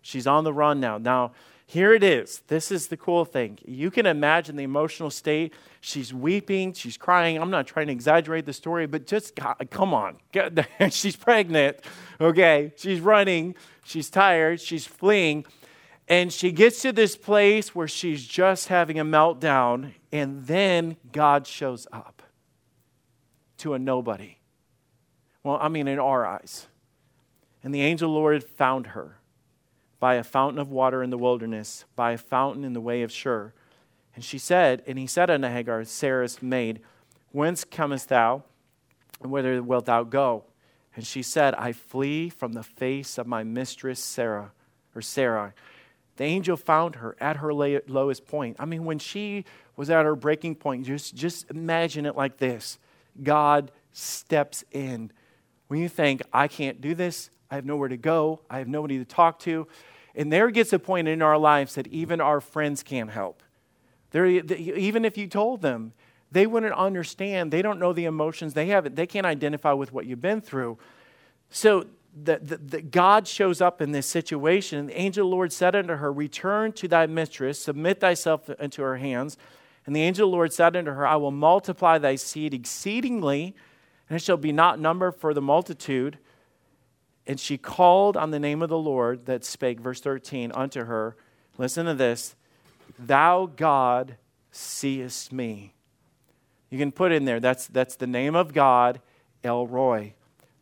She's 0.01 0.27
on 0.27 0.43
the 0.43 0.53
run 0.53 0.79
now. 0.79 0.99
Now, 0.99 1.31
here 1.69 1.93
it 1.93 2.01
is. 2.01 2.43
This 2.47 2.71
is 2.71 2.87
the 2.87 2.95
cool 2.95 3.25
thing. 3.25 3.59
You 3.65 3.91
can 3.91 4.05
imagine 4.05 4.55
the 4.55 4.63
emotional 4.63 5.09
state. 5.09 5.53
She's 5.81 6.13
weeping, 6.13 6.71
she's 6.71 6.95
crying. 6.95 7.37
I'm 7.37 7.49
not 7.49 7.67
trying 7.67 7.87
to 7.87 7.91
exaggerate 7.91 8.45
the 8.45 8.53
story, 8.53 8.87
but 8.87 9.05
just 9.05 9.37
come 9.69 9.93
on. 9.93 10.15
she's 10.89 11.17
pregnant, 11.17 11.79
okay? 12.21 12.71
She's 12.77 13.01
running, 13.01 13.53
she's 13.83 14.09
tired, 14.09 14.61
she's 14.61 14.87
fleeing. 14.87 15.45
And 16.07 16.31
she 16.31 16.53
gets 16.53 16.81
to 16.83 16.93
this 16.93 17.17
place 17.17 17.75
where 17.75 17.89
she's 17.89 18.25
just 18.25 18.69
having 18.69 18.97
a 18.97 19.03
meltdown, 19.03 19.91
and 20.09 20.47
then 20.47 20.95
God 21.11 21.45
shows 21.45 21.85
up 21.91 22.23
to 23.57 23.73
a 23.73 23.79
nobody. 23.79 24.37
Well, 25.43 25.57
I 25.59 25.67
mean, 25.67 25.89
in 25.89 25.99
our 25.99 26.25
eyes. 26.25 26.67
And 27.61 27.75
the 27.75 27.81
angel 27.81 28.09
Lord 28.09 28.41
found 28.45 28.87
her 28.87 29.16
by 29.99 30.15
a 30.15 30.23
fountain 30.23 30.59
of 30.59 30.69
water 30.69 31.01
in 31.01 31.09
the 31.09 31.17
wilderness, 31.17 31.85
by 31.95 32.11
a 32.11 32.17
fountain 32.17 32.63
in 32.63 32.73
the 32.73 32.81
way 32.81 33.01
of 33.01 33.11
Shur. 33.11 33.53
And 34.15 34.23
she 34.23 34.37
said, 34.37 34.83
and 34.87 34.97
he 34.97 35.07
said 35.07 35.29
unto 35.29 35.47
Hagar, 35.47 35.83
Sarah's 35.83 36.41
maid, 36.41 36.81
Whence 37.31 37.63
comest 37.63 38.09
thou, 38.09 38.43
and 39.21 39.31
whither 39.31 39.61
wilt 39.61 39.85
thou 39.85 40.03
go? 40.03 40.45
And 40.95 41.05
she 41.05 41.21
said, 41.21 41.53
I 41.55 41.73
flee 41.73 42.29
from 42.29 42.53
the 42.53 42.63
face 42.63 43.17
of 43.17 43.27
my 43.27 43.43
mistress 43.43 43.99
Sarah, 43.99 44.51
or 44.95 45.01
Sarah. 45.01 45.53
The 46.15 46.23
angel 46.23 46.57
found 46.57 46.95
her 46.95 47.15
at 47.19 47.37
her 47.37 47.53
lowest 47.53 48.25
point. 48.25 48.55
I 48.59 48.65
mean, 48.65 48.85
when 48.85 48.97
she 48.97 49.45
was 49.75 49.91
at 49.91 50.05
her 50.05 50.15
breaking 50.15 50.55
point, 50.55 50.85
just, 50.85 51.15
just 51.15 51.49
imagine 51.51 52.07
it 52.07 52.15
like 52.15 52.37
this 52.37 52.79
God 53.21 53.71
steps 53.91 54.63
in. 54.71 55.11
When 55.67 55.79
you 55.79 55.89
think, 55.89 56.21
I 56.33 56.47
can't 56.47 56.81
do 56.81 56.95
this, 56.95 57.29
I 57.49 57.55
have 57.55 57.65
nowhere 57.65 57.89
to 57.89 57.97
go. 57.97 58.41
I 58.49 58.59
have 58.59 58.67
nobody 58.67 58.97
to 58.97 59.05
talk 59.05 59.39
to. 59.39 59.67
And 60.15 60.33
there 60.33 60.49
gets 60.49 60.73
a 60.73 60.79
point 60.79 61.07
in 61.07 61.21
our 61.21 61.37
lives 61.37 61.75
that 61.75 61.87
even 61.87 62.19
our 62.19 62.41
friends 62.41 62.83
can't 62.83 63.09
help. 63.09 63.43
There, 64.11 64.25
even 64.25 65.05
if 65.05 65.17
you 65.17 65.27
told 65.27 65.61
them, 65.61 65.93
they 66.31 66.47
wouldn't 66.47 66.73
understand. 66.73 67.51
They 67.51 67.61
don't 67.61 67.79
know 67.79 67.93
the 67.93 68.05
emotions. 68.05 68.53
They 68.53 68.67
haven't. 68.67 68.95
They 68.95 69.07
can't 69.07 69.25
identify 69.25 69.73
with 69.73 69.93
what 69.93 70.05
you've 70.05 70.21
been 70.21 70.41
through. 70.41 70.77
So 71.49 71.85
the, 72.23 72.39
the, 72.41 72.57
the, 72.57 72.81
God 72.81 73.27
shows 73.27 73.61
up 73.61 73.81
in 73.81 73.91
this 73.91 74.07
situation. 74.07 74.87
The 74.87 74.99
angel 74.99 75.27
of 75.27 75.29
the 75.29 75.35
Lord 75.35 75.53
said 75.53 75.75
unto 75.75 75.95
her, 75.95 76.11
Return 76.11 76.73
to 76.73 76.87
thy 76.87 77.05
mistress, 77.05 77.59
submit 77.59 77.99
thyself 77.99 78.49
into 78.59 78.81
her 78.81 78.97
hands. 78.97 79.37
And 79.85 79.95
the 79.95 80.01
angel 80.01 80.27
of 80.27 80.31
the 80.31 80.35
Lord 80.35 80.51
said 80.51 80.75
unto 80.75 80.91
her, 80.91 81.07
I 81.07 81.15
will 81.15 81.31
multiply 81.31 81.97
thy 81.97 82.15
seed 82.15 82.53
exceedingly, 82.53 83.55
and 84.09 84.17
it 84.17 84.21
shall 84.21 84.37
be 84.37 84.51
not 84.51 84.79
numbered 84.79 85.15
for 85.15 85.33
the 85.33 85.41
multitude. 85.41 86.17
And 87.27 87.39
she 87.39 87.57
called 87.57 88.15
on 88.15 88.31
the 88.31 88.39
name 88.39 88.61
of 88.61 88.69
the 88.69 88.77
Lord 88.77 89.25
that 89.25 89.43
spake, 89.43 89.81
verse 89.81 89.99
13, 89.99 90.51
unto 90.53 90.85
her. 90.85 91.15
Listen 91.57 91.85
to 91.85 91.93
this 91.93 92.35
Thou 92.97 93.51
God 93.55 94.15
seest 94.51 95.31
me. 95.31 95.73
You 96.69 96.77
can 96.77 96.91
put 96.91 97.11
in 97.11 97.25
there, 97.25 97.39
that's, 97.39 97.67
that's 97.67 97.95
the 97.95 98.07
name 98.07 98.35
of 98.35 98.53
God, 98.53 99.01
El 99.43 99.67
Roi. 99.67 100.13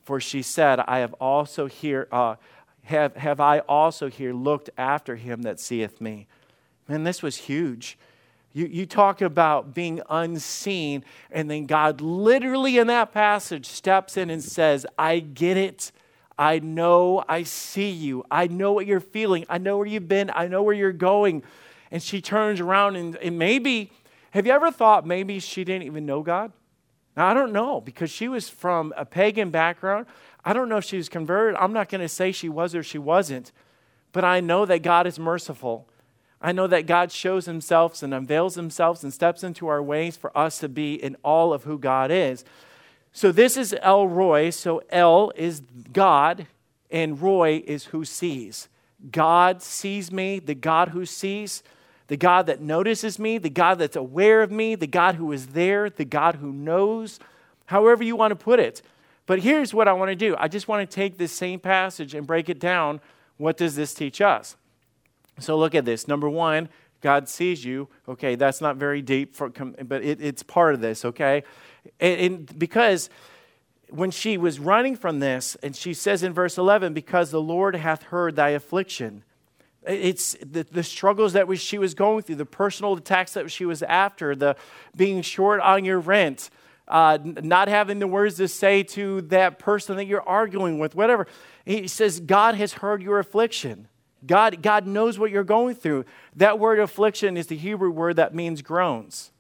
For 0.04 0.20
she 0.20 0.42
said, 0.42 0.80
I 0.80 1.00
have 1.00 1.14
also 1.14 1.68
here, 1.68 2.08
uh, 2.12 2.36
have, 2.84 3.16
have 3.16 3.40
I 3.40 3.60
also 3.60 4.10
here 4.10 4.34
looked 4.34 4.70
after 4.78 5.16
him 5.16 5.44
that 5.44 5.60
seeth 5.60 6.00
me. 6.00 6.28
Man, 6.88 7.04
this 7.04 7.24
was 7.24 7.38
huge. 7.38 7.98
You, 8.54 8.68
you 8.68 8.86
talk 8.86 9.22
about 9.22 9.74
being 9.74 10.02
unseen, 10.10 11.04
and 11.32 11.50
then 11.50 11.66
God 11.66 12.02
literally 12.02 12.78
in 12.78 12.88
that 12.88 13.12
passage 13.12 13.66
steps 13.66 14.16
in 14.16 14.30
and 14.30 14.44
says, 14.44 14.86
I 14.98 15.20
get 15.20 15.58
it. 15.58 15.92
I 16.38 16.60
know 16.60 17.24
I 17.28 17.44
see 17.44 17.90
you. 17.90 18.26
I 18.30 18.48
know 18.48 18.74
what 18.74 18.86
you're 18.86 19.00
feeling. 19.00 19.46
I 19.50 19.58
know 19.58 19.78
where 19.78 19.88
you've 19.88 20.08
been. 20.08 20.32
I 20.34 20.48
know 20.48 20.64
where 20.64 20.74
you're 20.76 20.92
going. 20.92 21.44
And 21.92 22.02
she 22.02 22.22
turns 22.22 22.60
around 22.60 22.98
and, 22.98 23.16
and 23.18 23.40
maybe, 23.40 23.92
have 24.32 24.46
you 24.46 24.52
ever 24.52 24.72
thought 24.72 25.06
maybe 25.06 25.40
she 25.40 25.64
didn't 25.64 25.84
even 25.84 26.06
know 26.06 26.22
God? 26.22 26.52
Now, 27.16 27.28
I 27.28 27.34
don't 27.34 27.54
know 27.54 27.80
because 27.80 28.12
she 28.12 28.28
was 28.28 28.50
from 28.50 28.94
a 28.98 29.06
pagan 29.06 29.50
background. 29.50 30.06
I 30.44 30.52
don't 30.54 30.68
know 30.68 30.78
if 30.78 30.84
she 30.84 30.98
was 30.98 31.08
converted. 31.08 31.56
I'm 31.58 31.72
not 31.72 31.88
going 31.90 32.02
to 32.02 32.10
say 32.10 32.32
she 32.32 32.50
was 32.50 32.76
or 32.76 32.84
she 32.84 32.98
wasn't. 32.98 33.52
But 34.12 34.26
I 34.26 34.42
know 34.42 34.66
that 34.66 34.80
God 34.80 35.08
is 35.08 35.18
merciful. 35.18 35.88
I 36.42 36.52
know 36.52 36.68
that 36.68 36.86
God 36.86 37.12
shows 37.12 37.46
himself 37.46 38.04
and 38.04 38.14
unveils 38.14 38.56
himself 38.56 39.02
and 39.04 39.14
steps 39.14 39.44
into 39.44 39.68
our 39.68 39.82
ways 39.82 40.18
for 40.18 40.38
us 40.38 40.60
to 40.60 40.70
be 40.70 40.96
in 40.96 41.16
all 41.24 41.54
of 41.54 41.64
who 41.64 41.80
God 41.80 42.12
is. 42.12 42.44
So 43.16 43.32
this 43.32 43.56
is 43.56 43.74
El 43.82 44.10
Roi. 44.10 44.50
So 44.50 44.84
El 44.90 45.32
is 45.38 45.62
God, 45.94 46.48
and 46.92 47.20
Roi 47.20 47.64
is 47.66 47.86
who 47.86 48.04
sees. 48.04 48.68
God 49.10 49.62
sees 49.62 50.12
me, 50.12 50.40
the 50.40 50.54
God 50.54 50.90
who 50.90 51.06
sees, 51.06 51.64
the 52.08 52.18
God 52.18 52.46
that 52.48 52.60
notices 52.60 53.18
me, 53.18 53.38
the 53.38 53.50
God 53.50 53.80
that's 53.80 53.96
aware 53.96 54.42
of 54.42 54.52
me, 54.52 54.76
the 54.76 54.86
God 54.86 55.16
who 55.16 55.32
is 55.32 55.48
there, 55.48 55.90
the 55.90 56.04
God 56.04 56.36
who 56.36 56.52
knows, 56.52 57.22
however 57.68 58.04
you 58.04 58.18
want 58.18 58.32
to 58.32 58.36
put 58.36 58.60
it. 58.60 58.82
But 59.28 59.40
here's 59.40 59.74
what 59.74 59.88
I 59.88 59.94
want 59.94 60.10
to 60.10 60.16
do 60.16 60.36
I 60.38 60.50
just 60.50 60.68
want 60.68 60.88
to 60.88 60.94
take 60.94 61.18
this 61.18 61.32
same 61.32 61.62
passage 61.62 62.14
and 62.16 62.28
break 62.28 62.50
it 62.50 62.60
down. 62.60 63.00
What 63.38 63.56
does 63.56 63.78
this 63.78 63.94
teach 63.94 64.20
us? 64.20 64.58
So 65.40 65.58
look 65.58 65.74
at 65.74 65.86
this. 65.86 66.06
Number 66.06 66.30
one, 66.30 66.68
God 67.00 67.30
sees 67.30 67.64
you. 67.64 67.88
Okay, 68.10 68.36
that's 68.36 68.60
not 68.60 68.76
very 68.76 69.02
deep, 69.02 69.36
for, 69.36 69.50
but 69.50 70.04
it, 70.04 70.20
it's 70.20 70.44
part 70.44 70.74
of 70.74 70.82
this, 70.82 71.06
okay? 71.06 71.44
And, 72.00 72.20
and 72.20 72.60
because 72.60 73.10
when 73.90 74.12
she 74.12 74.38
was 74.38 74.60
running 74.60 74.96
from 74.96 75.20
this, 75.20 75.56
and 75.62 75.76
she 75.76 75.94
says 75.94 76.24
in 76.24 76.34
verse 76.34 76.58
11, 76.58 76.94
because 76.94 77.32
the 77.32 77.42
Lord 77.42 77.76
hath 77.76 78.04
heard 78.04 78.36
thy 78.36 78.50
affliction. 78.50 79.24
It's 79.88 80.36
the, 80.42 80.64
the 80.64 80.84
struggles 80.84 81.34
that 81.34 81.54
she 81.58 81.78
was 81.78 81.94
going 81.94 82.24
through, 82.24 82.36
the 82.36 82.46
personal 82.46 82.94
attacks 82.94 83.34
that 83.34 83.52
she 83.52 83.66
was 83.66 83.84
after, 83.84 84.36
the 84.36 84.56
being 84.96 85.22
short 85.22 85.62
on 85.62 85.86
your 85.86 86.00
rent, 86.00 86.50
uh, 86.88 87.20
not 87.24 87.68
having 87.68 88.00
the 88.00 88.08
words 88.08 88.36
to 88.38 88.48
say 88.48 88.84
to 88.84 89.22
that 89.22 89.60
person 89.60 89.98
that 89.98 90.06
you're 90.06 90.28
arguing 90.28 90.80
with, 90.80 90.96
whatever. 90.96 91.28
He 91.66 91.88
says, 91.88 92.20
God 92.20 92.56
has 92.56 92.74
heard 92.74 93.02
your 93.02 93.20
affliction. 93.20 93.88
God, 94.26 94.62
God 94.62 94.88
knows 94.88 95.20
what 95.20 95.30
you're 95.30 95.44
going 95.44 95.76
through. 95.76 96.06
That 96.36 96.58
word 96.58 96.80
affliction 96.80 97.38
is 97.38 97.48
the 97.48 97.58
Hebrew 97.58 97.92
word 97.92 98.16
that 98.16 98.34
means 98.34 98.62
groans. 98.62 99.32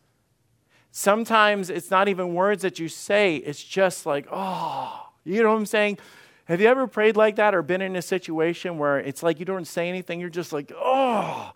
Sometimes 0.97 1.69
it's 1.69 1.91
not 1.91 2.07
even 2.07 2.33
words 2.33 2.61
that 2.61 2.79
you 2.79 2.87
say, 2.87 3.35
it's 3.35 3.61
just 3.61 4.05
like, 4.05 4.27
oh, 4.31 5.09
you 5.25 5.43
know 5.43 5.49
what 5.49 5.57
I'm 5.57 5.65
saying? 5.65 5.97
Have 6.45 6.61
you 6.61 6.67
ever 6.67 6.87
prayed 6.87 7.17
like 7.17 7.35
that 7.35 7.53
or 7.53 7.61
been 7.61 7.81
in 7.81 7.97
a 7.97 8.01
situation 8.01 8.77
where 8.77 8.99
it's 8.99 9.21
like 9.21 9.37
you 9.37 9.45
don't 9.45 9.67
say 9.67 9.89
anything, 9.89 10.21
you're 10.21 10.29
just 10.29 10.53
like, 10.53 10.71
oh, 10.73 11.51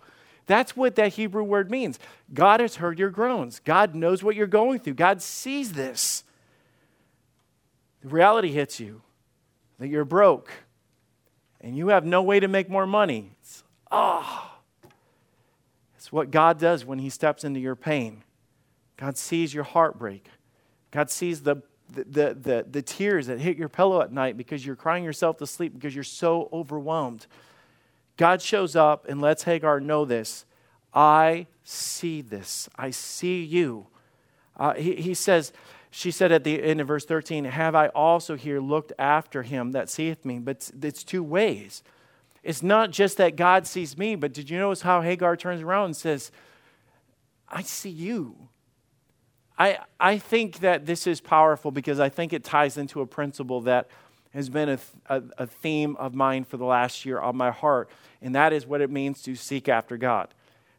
that's 0.45 0.75
what 0.75 0.97
that 0.97 1.13
Hebrew 1.13 1.43
word 1.43 1.71
means. 1.71 1.99
God 2.33 2.59
has 2.59 2.75
heard 2.75 2.99
your 2.99 3.11
groans. 3.11 3.61
God 3.63 3.95
knows 3.95 4.21
what 4.21 4.35
you're 4.35 4.45
going 4.45 4.79
through. 4.79 4.95
God 4.95 5.21
sees 5.21 5.71
this. 5.71 6.25
The 8.01 8.09
reality 8.09 8.51
hits 8.51 8.77
you 8.77 9.03
that 9.79 9.87
you're 9.87 10.03
broke 10.03 10.51
and 11.61 11.77
you 11.77 11.87
have 11.87 12.03
no 12.03 12.21
way 12.21 12.41
to 12.41 12.49
make 12.49 12.69
more 12.69 12.85
money. 12.85 13.31
It's, 13.39 13.63
ah. 13.89 14.59
Oh. 14.83 14.89
It's 15.95 16.11
what 16.11 16.29
God 16.29 16.59
does 16.59 16.83
when 16.83 16.99
He 16.99 17.09
steps 17.09 17.45
into 17.45 17.61
your 17.61 17.77
pain. 17.77 18.25
God 18.99 19.17
sees 19.17 19.53
your 19.53 19.63
heartbreak. 19.63 20.27
God 20.91 21.09
sees 21.09 21.41
the, 21.41 21.57
the, 21.89 22.03
the, 22.03 22.33
the, 22.33 22.65
the 22.69 22.81
tears 22.81 23.27
that 23.27 23.39
hit 23.39 23.55
your 23.55 23.69
pillow 23.69 24.01
at 24.01 24.11
night 24.11 24.35
because 24.35 24.65
you're 24.65 24.75
crying 24.75 25.05
yourself 25.05 25.37
to 25.37 25.47
sleep 25.47 25.73
because 25.73 25.95
you're 25.95 26.03
so 26.03 26.49
overwhelmed. 26.51 27.25
God 28.17 28.41
shows 28.41 28.75
up 28.75 29.07
and 29.07 29.21
lets 29.21 29.43
Hagar 29.43 29.79
know 29.79 30.03
this. 30.03 30.45
I 30.93 31.47
see 31.63 32.21
this. 32.21 32.67
I 32.75 32.89
see 32.89 33.41
you. 33.41 33.87
Uh, 34.57 34.73
he, 34.73 34.95
he 34.95 35.13
says, 35.13 35.53
she 35.89 36.11
said 36.11 36.33
at 36.33 36.43
the 36.43 36.61
end 36.61 36.81
of 36.81 36.87
verse 36.87 37.05
13, 37.05 37.45
Have 37.45 37.75
I 37.75 37.87
also 37.87 38.35
here 38.35 38.59
looked 38.59 38.91
after 38.99 39.43
him 39.43 39.71
that 39.71 39.89
seeth 39.89 40.25
me? 40.25 40.39
But 40.39 40.69
it's 40.83 41.05
two 41.05 41.23
ways. 41.23 41.83
It's 42.43 42.61
not 42.61 42.91
just 42.91 43.15
that 43.15 43.37
God 43.37 43.65
sees 43.65 43.97
me, 43.97 44.15
but 44.15 44.33
did 44.33 44.49
you 44.49 44.59
notice 44.59 44.81
how 44.81 44.99
Hagar 45.01 45.37
turns 45.37 45.61
around 45.61 45.85
and 45.85 45.95
says, 45.95 46.31
I 47.47 47.61
see 47.61 47.89
you? 47.89 48.49
I, 49.59 49.79
I 49.99 50.17
think 50.17 50.59
that 50.59 50.85
this 50.85 51.05
is 51.05 51.21
powerful 51.21 51.69
because 51.69 51.99
I 51.99 52.09
think 52.09 52.33
it 52.33 52.43
ties 52.43 52.77
into 52.77 53.01
a 53.01 53.05
principle 53.05 53.61
that 53.61 53.89
has 54.33 54.49
been 54.49 54.69
a, 54.69 54.79
a, 55.07 55.23
a 55.39 55.47
theme 55.47 55.95
of 55.97 56.15
mine 56.15 56.45
for 56.45 56.57
the 56.57 56.65
last 56.65 57.05
year 57.05 57.19
on 57.19 57.35
my 57.35 57.51
heart 57.51 57.89
and 58.21 58.35
that 58.35 58.53
is 58.53 58.65
what 58.65 58.81
it 58.81 58.89
means 58.89 59.21
to 59.23 59.35
seek 59.35 59.69
after 59.69 59.97
God. 59.97 60.33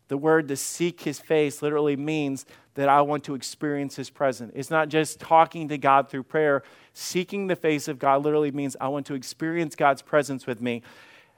The 0.09 0.17
word 0.17 0.49
to 0.49 0.57
seek 0.57 1.03
his 1.03 1.21
face 1.21 1.63
literally 1.63 1.97
means 1.97 2.45
that 2.75 2.89
I 2.89 3.01
want 3.03 3.25
to 3.25 3.35
experience 3.35 3.97
his 3.97 4.11
presence. 4.11 4.53
It's 4.55 4.71
not 4.71 4.89
just 4.89 5.21
talking 5.21 5.69
to 5.69 5.79
God 5.79 6.09
through 6.09 6.25
prayer. 6.25 6.63
Seeking 6.93 7.47
the 7.47 7.57
face 7.57 7.89
of 7.89 7.99
God 7.99 8.25
literally 8.25 8.51
means 8.51 8.77
I 8.81 8.89
want 8.89 9.07
to 9.07 9.15
experience 9.15 9.77
God's 9.77 10.03
presence 10.03 10.47
with 10.47 10.61
me. 10.61 10.83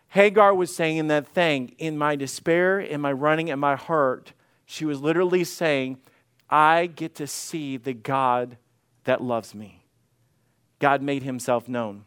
Hagar 0.09 0.55
was 0.55 0.75
saying 0.75 0.97
in 0.97 1.09
that 1.09 1.29
thing 1.29 1.75
in 1.79 1.99
my 1.99 2.17
despair, 2.17 2.81
in 2.81 3.01
my 3.01 3.13
running, 3.13 3.49
in 3.49 3.59
my 3.59 3.77
heart. 3.77 4.33
She 4.65 4.85
was 4.85 5.01
literally 5.01 5.45
saying, 5.45 5.99
I 6.53 6.87
get 6.87 7.17
to 7.17 7.27
see 7.27 7.77
the 7.77 7.95
God 7.95 8.59
that 9.05 9.21
loves 9.21 9.55
me. 9.55 9.83
God 10.79 11.03
made 11.03 11.25
himself 11.25 11.69
known. 11.69 12.05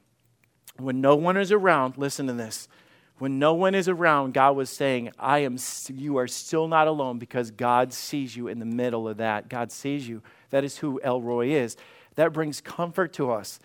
When 0.77 1.01
no 1.01 1.15
one 1.15 1.35
is 1.35 1.51
around, 1.51 1.97
listen 1.97 2.27
to 2.27 2.33
this 2.33 2.69
when 3.17 3.39
no 3.39 3.53
one 3.53 3.75
is 3.75 3.87
around, 3.87 4.33
God 4.33 4.55
was 4.55 4.69
saying, 4.69 5.11
I 5.17 5.39
am, 5.39 5.57
you 5.93 6.17
are 6.17 6.27
still 6.27 6.67
not 6.67 6.87
alone 6.87 7.17
because 7.17 7.49
God 7.49 7.93
sees 7.93 8.35
you 8.35 8.47
in 8.47 8.59
the 8.59 8.65
middle 8.65 9.07
of 9.07 9.17
that. 9.17 9.47
God 9.47 9.71
sees 9.71 10.07
you. 10.07 10.21
That 10.49 10.63
is 10.63 10.77
who 10.77 10.99
El 11.01 11.21
Roi 11.21 11.51
is. 11.51 11.77
That 12.15 12.33
brings 12.33 12.59
comfort 12.59 13.13
to 13.13 13.31
us. 13.31 13.59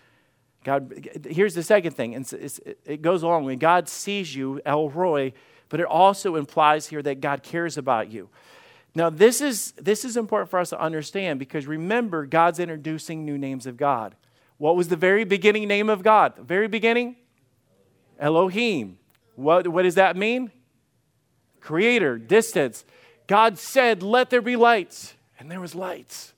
God, 0.62 1.08
here's 1.28 1.54
the 1.54 1.62
second 1.62 1.92
thing. 1.92 2.12
It's, 2.12 2.32
it 2.32 3.02
goes 3.02 3.22
along 3.22 3.44
when 3.44 3.58
God 3.58 3.88
sees 3.88 4.34
you, 4.34 4.60
El 4.64 4.88
Roi, 4.88 5.32
but 5.68 5.80
it 5.80 5.86
also 5.86 6.36
implies 6.36 6.86
here 6.86 7.02
that 7.02 7.20
God 7.20 7.42
cares 7.42 7.76
about 7.76 8.10
you. 8.10 8.28
Now, 8.94 9.08
this 9.08 9.40
is, 9.40 9.72
this 9.72 10.04
is 10.04 10.16
important 10.16 10.50
for 10.50 10.58
us 10.58 10.70
to 10.70 10.80
understand 10.80 11.38
because 11.38 11.66
remember, 11.66 12.26
God's 12.26 12.58
introducing 12.58 13.24
new 13.24 13.38
names 13.38 13.66
of 13.66 13.76
God. 13.76 14.16
What 14.58 14.76
was 14.76 14.88
the 14.88 14.96
very 14.96 15.24
beginning 15.24 15.68
name 15.68 15.88
of 15.88 16.02
God? 16.02 16.36
The 16.36 16.42
very 16.42 16.68
beginning? 16.68 17.16
Elohim. 18.18 18.98
What, 19.36 19.68
what 19.68 19.82
does 19.82 19.94
that 19.94 20.16
mean? 20.16 20.50
Creator, 21.60 22.18
distance. 22.18 22.84
God 23.26 23.58
said, 23.58 24.02
Let 24.02 24.28
there 24.30 24.42
be 24.42 24.56
lights, 24.56 25.14
and 25.38 25.50
there 25.50 25.60
was 25.60 25.74
lights. 25.74 26.34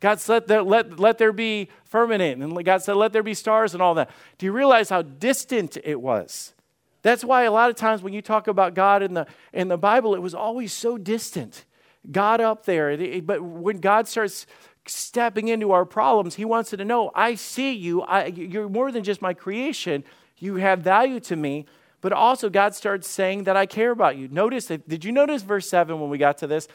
God 0.00 0.18
said, 0.18 0.48
let, 0.48 0.66
let, 0.66 0.98
let 0.98 1.18
there 1.18 1.32
be 1.32 1.68
firmament, 1.84 2.42
and 2.42 2.64
God 2.64 2.82
said, 2.82 2.96
Let 2.96 3.12
there 3.12 3.22
be 3.22 3.34
stars, 3.34 3.74
and 3.74 3.82
all 3.82 3.94
that. 3.94 4.10
Do 4.38 4.46
you 4.46 4.52
realize 4.52 4.88
how 4.88 5.02
distant 5.02 5.78
it 5.84 6.00
was? 6.00 6.54
That's 7.02 7.24
why 7.24 7.44
a 7.44 7.52
lot 7.52 7.70
of 7.70 7.76
times 7.76 8.02
when 8.02 8.12
you 8.12 8.22
talk 8.22 8.48
about 8.48 8.74
God 8.74 9.02
in 9.02 9.14
the, 9.14 9.26
in 9.52 9.68
the 9.68 9.78
Bible, 9.78 10.14
it 10.14 10.20
was 10.20 10.34
always 10.34 10.72
so 10.72 10.98
distant. 10.98 11.64
God 12.10 12.40
up 12.40 12.64
there. 12.64 13.20
But 13.22 13.42
when 13.42 13.78
God 13.78 14.08
starts 14.08 14.46
stepping 14.86 15.48
into 15.48 15.72
our 15.72 15.84
problems, 15.84 16.34
He 16.34 16.44
wants 16.44 16.70
to 16.70 16.84
know, 16.84 17.10
I 17.14 17.34
see 17.34 17.72
you. 17.72 18.02
I, 18.02 18.26
you're 18.26 18.68
more 18.68 18.90
than 18.90 19.04
just 19.04 19.22
my 19.22 19.34
creation. 19.34 20.04
You 20.38 20.56
have 20.56 20.80
value 20.80 21.20
to 21.20 21.36
me. 21.36 21.66
But 22.00 22.12
also, 22.12 22.50
God 22.50 22.74
starts 22.74 23.08
saying 23.08 23.44
that 23.44 23.56
I 23.56 23.64
care 23.64 23.92
about 23.92 24.16
you. 24.16 24.26
Notice, 24.26 24.66
did 24.66 25.04
you 25.04 25.12
notice 25.12 25.42
verse 25.42 25.68
7 25.68 26.00
when 26.00 26.10
we 26.10 26.18
got 26.18 26.38
to 26.38 26.48
this? 26.48 26.66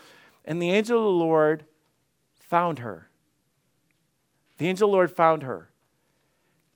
And 0.45 0.61
the 0.61 0.71
angel 0.71 0.97
of 0.97 1.03
the 1.03 1.25
Lord 1.25 1.65
found 2.39 2.79
her. 2.79 3.09
The 4.57 4.69
angel 4.69 4.87
of 4.87 4.91
the 4.91 4.95
Lord 4.95 5.11
found 5.11 5.43
her. 5.43 5.69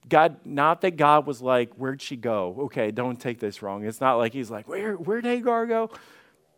God, 0.10 0.38
not 0.44 0.82
that 0.82 0.98
God 0.98 1.26
was 1.26 1.42
like, 1.42 1.74
Where'd 1.76 2.02
she 2.02 2.18
go? 2.18 2.56
Okay, 2.64 2.92
don't 2.92 3.20
take 3.20 3.40
this 3.40 3.62
wrong. 3.62 3.86
It's 3.86 4.02
not 4.02 4.16
like 4.16 4.34
he's 4.34 4.52
like, 4.52 4.68
Where, 4.68 4.96
where'd 4.96 5.26
Hagar 5.26 5.66
go? 5.66 5.90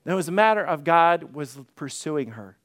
No, 0.05 0.13
it 0.13 0.15
was 0.15 0.27
a 0.27 0.33
matter 0.33 0.63
of 0.63 0.83
God 0.83 1.33
was 1.33 1.57
pursuing 1.75 2.31
her. 2.31 2.57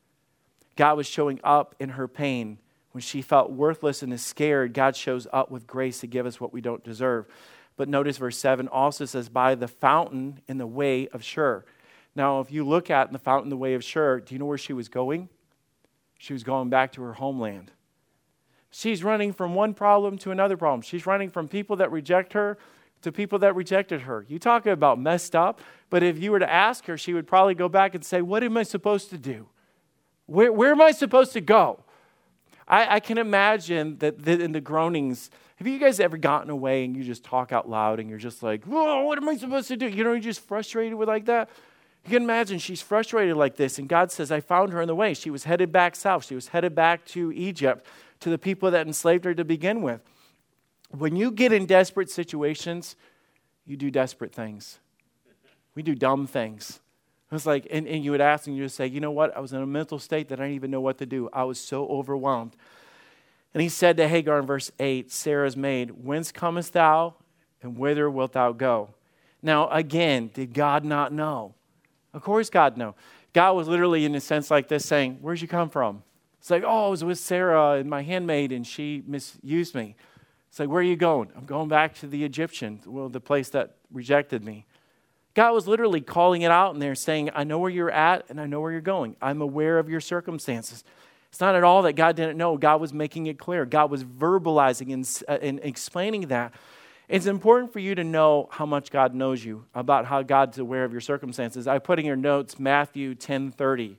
God 0.77 0.97
was 0.97 1.07
showing 1.07 1.41
up 1.45 1.75
in 1.79 1.91
her 1.91 2.09
pain. 2.09 2.59
When 2.93 3.03
she 3.03 3.23
felt 3.23 3.53
worthless 3.53 4.03
and 4.03 4.13
is 4.13 4.25
scared, 4.25 4.73
God 4.75 4.97
shows 4.97 5.27
up 5.33 5.51
with 5.51 5.67
grace 5.67 6.01
to 6.01 6.07
give 6.07 6.27
us 6.27 6.41
what 6.41 6.53
we 6.53 6.61
don't 6.61 6.83
deserve. 6.83 7.27
But 7.77 7.89
notice 7.89 8.17
verse 8.19 8.39
7 8.39 8.67
also 8.67 9.05
says, 9.05 9.29
by 9.29 9.55
the 9.55 9.69
fountain 9.69 10.41
in 10.49 10.59
the 10.59 10.67
way 10.67 11.07
of 11.09 11.23
Shur. 11.23 11.65
Now, 12.17 12.41
if 12.41 12.51
you 12.51 12.67
look 12.67 12.91
at 12.91 13.13
the 13.13 13.19
fountain 13.19 13.47
in 13.47 13.51
the 13.51 13.57
way 13.57 13.75
of 13.75 13.85
Shur, 13.85 14.19
do 14.21 14.35
you 14.35 14.39
know 14.39 14.47
where 14.47 14.59
she 14.59 14.73
was 14.73 14.89
going? 14.89 15.29
She 16.19 16.33
was 16.33 16.43
going 16.43 16.71
back 16.71 16.93
to 16.93 17.03
her 17.03 17.13
homeland. 17.13 17.71
She's 18.71 19.05
running 19.05 19.33
from 19.33 19.55
one 19.55 19.75
problem 19.75 20.19
to 20.19 20.33
another 20.33 20.57
problem. 20.57 20.83
She's 20.83 21.07
running 21.07 21.31
from 21.31 21.47
people 21.47 21.77
that 21.77 21.93
reject 21.93 22.33
her 22.33 22.59
to 23.03 23.13
people 23.13 23.39
that 23.41 23.55
rejected 23.55 24.03
her. 24.03 24.25
You 24.29 24.39
talk 24.39 24.67
about 24.67 24.99
messed 24.99 25.37
up, 25.37 25.61
but 25.91 26.03
if 26.03 26.19
you 26.19 26.33
were 26.33 26.39
to 26.39 26.51
ask 26.51 26.87
her, 26.87 26.99
she 26.99 27.15
would 27.15 27.27
probably 27.27 27.55
go 27.55 27.69
back 27.69 27.95
and 27.95 28.05
say, 28.05 28.23
What 28.23 28.43
am 28.43 28.57
I 28.57 28.63
supposed 28.63 29.11
to 29.11 29.19
do? 29.19 29.49
Where, 30.27 30.53
where 30.53 30.73
am 30.73 30.81
I 30.81 30.91
supposed 30.91 31.33
to 31.33 31.41
go? 31.41 31.85
I, 32.67 32.97
I 32.97 33.01
can 33.01 33.19
imagine 33.19 33.99
that 33.99 34.29
in 34.29 34.53
the 34.53 34.61
groanings 34.61 35.31
have 35.59 35.67
you 35.67 35.81
guys 35.81 35.99
ever 35.99 36.17
gotten 36.17 36.51
away 36.51 36.85
and 36.85 36.97
you 36.97 37.03
just 37.03 37.25
talk 37.25 37.51
out 37.51 37.69
loud 37.69 37.99
and 37.99 38.09
you're 38.09 38.19
just 38.19 38.45
like, 38.45 38.65
whoa, 38.65 39.03
what 39.03 39.19
am 39.19 39.29
I 39.29 39.37
supposed 39.37 39.67
to 39.69 39.77
do? 39.77 39.89
You 39.89 40.05
know, 40.05 40.13
you're 40.13 40.21
just 40.21 40.41
frustrated 40.41 40.95
with 40.95 41.09
like 41.09 41.25
that. 41.25 41.51
You 42.05 42.11
can 42.11 42.23
imagine 42.23 42.61
she's 42.61 42.81
frustrated 42.81 43.37
like 43.37 43.57
this, 43.57 43.79
and 43.79 43.89
God 43.89 44.13
says, 44.13 44.31
I 44.31 44.39
found 44.39 44.73
her 44.73 44.81
in 44.81 44.87
the 44.87 44.95
way. 44.95 45.15
She 45.15 45.31
was 45.31 45.45
headed 45.45 45.73
back 45.73 45.97
south. 45.97 46.25
She 46.25 46.37
was 46.37 46.49
headed 46.49 46.77
back 46.77 47.05
to 47.07 47.33
Egypt, 47.33 47.85
to 48.21 48.31
the 48.31 48.39
people 48.39 48.71
that 48.71 48.87
enslaved 48.87 49.25
her 49.25 49.35
to 49.35 49.45
begin 49.45 49.83
with. 49.83 50.01
When 50.91 51.17
you 51.17 51.31
get 51.31 51.53
in 51.53 51.67
desperate 51.67 52.11
situations, 52.11 52.97
you 53.67 53.77
do 53.77 53.91
desperate 53.91 54.33
things. 54.33 54.79
We 55.75 55.83
do 55.83 55.95
dumb 55.95 56.27
things. 56.27 56.81
It's 57.31 57.45
like, 57.45 57.67
and, 57.71 57.87
and 57.87 58.03
you 58.03 58.11
would 58.13 58.23
ask 58.23 58.47
and 58.47 58.57
you 58.57 58.63
would 58.63 58.73
say, 58.73 58.87
you 58.87 59.01
know 59.01 59.11
what? 59.11 59.37
I 59.37 59.41
was 59.41 59.53
in 59.53 59.61
a 59.61 59.67
mental 59.67 59.99
state 59.99 60.29
that 60.29 60.41
I 60.41 60.45
didn't 60.45 60.57
even 60.57 60.71
know 60.71 60.81
what 60.81 60.99
to 60.99 61.07
do. 61.07 61.29
I 61.33 61.45
was 61.45 61.61
so 61.61 61.87
overwhelmed. 61.89 62.57
And 63.53 63.63
he 63.63 63.69
said 63.69 63.97
to 63.99 64.09
Hagar 64.09 64.39
in 64.39 64.47
verse 64.47 64.71
8, 64.79 65.11
Sarah's 65.13 65.57
maid, 65.57 65.91
Whence 66.03 66.33
comest 66.33 66.73
thou, 66.73 67.15
and 67.63 67.77
whither 67.77 68.11
wilt 68.11 68.33
thou 68.33 68.53
go? 68.53 68.95
Now, 69.43 69.69
again, 69.69 70.31
did 70.33 70.55
God 70.55 70.85
not 70.85 71.13
know? 71.13 71.55
Of 72.15 72.23
course, 72.23 72.51
God 72.51 72.77
knew. 72.77 72.95
God 73.33 73.53
was 73.53 73.69
literally, 73.69 74.05
in 74.05 74.15
a 74.15 74.21
sense 74.21 74.51
like 74.51 74.69
this, 74.69 74.87
saying, 74.87 75.19
Where'd 75.21 75.41
you 75.41 75.49
come 75.49 75.69
from? 75.69 76.03
It's 76.41 76.51
like, 76.51 76.65
Oh, 76.67 76.87
I 76.87 76.89
was 76.89 77.05
with 77.05 77.19
Sarah 77.19 77.73
and 77.73 77.91
my 77.91 78.03
handmaid, 78.03 78.53
and 78.53 78.67
she 78.67 79.03
misused 79.07 79.75
me. 79.75 79.97
It's 80.49 80.59
like, 80.59 80.69
Where 80.69 80.81
are 80.81 80.83
you 80.83 80.97
going? 80.97 81.31
I'm 81.37 81.47
going 81.47 81.69
back 81.69 81.95
to 81.97 82.07
the 82.07 82.25
Egyptian, 82.25 82.81
well, 82.87 83.09
the 83.09 83.21
place 83.21 83.51
that 83.51 83.77
rejected 83.93 84.45
me. 84.45 84.67
God 85.35 85.53
was 85.53 85.69
literally 85.69 86.01
calling 86.01 86.43
it 86.43 86.51
out 86.51 86.75
in 86.75 86.81
there, 86.81 86.95
saying, 86.95 87.31
I 87.35 87.45
know 87.45 87.59
where 87.59 87.71
you're 87.71 87.91
at 87.91 88.25
and 88.29 88.41
I 88.41 88.47
know 88.47 88.61
where 88.61 88.73
you're 88.73 88.81
going. 88.81 89.15
I'm 89.23 89.41
aware 89.41 89.79
of 89.79 89.89
your 89.89 90.01
circumstances. 90.01 90.83
It's 91.31 91.41
not 91.41 91.55
at 91.55 91.63
all 91.63 91.83
that 91.83 91.93
God 91.93 92.17
didn't 92.17 92.39
know. 92.39 92.57
God 92.57 92.81
was 92.81 92.93
making 92.93 93.27
it 93.27 93.39
clear. 93.39 93.65
God 93.65 93.91
was 93.91 94.03
verbalizing 94.03 94.93
and, 94.93 95.23
uh, 95.29 95.39
and 95.41 95.61
explaining 95.63 96.23
that. 96.29 96.55
It's 97.09 97.27
important 97.27 97.73
for 97.73 97.79
you 97.79 97.95
to 97.95 98.05
know 98.05 98.49
how 98.51 98.67
much 98.67 98.91
God 98.91 99.15
knows 99.15 99.45
you, 99.45 99.65
about 99.75 100.07
how 100.07 100.23
God's 100.23 100.59
aware 100.59 100.85
of 100.85 100.93
your 100.93 101.01
circumstances. 101.01 101.67
I 101.67 101.79
put 101.79 101.99
in 101.99 102.05
your 102.05 102.17
notes 102.17 102.59
Matthew 102.59 103.15
10:30. 103.15 103.97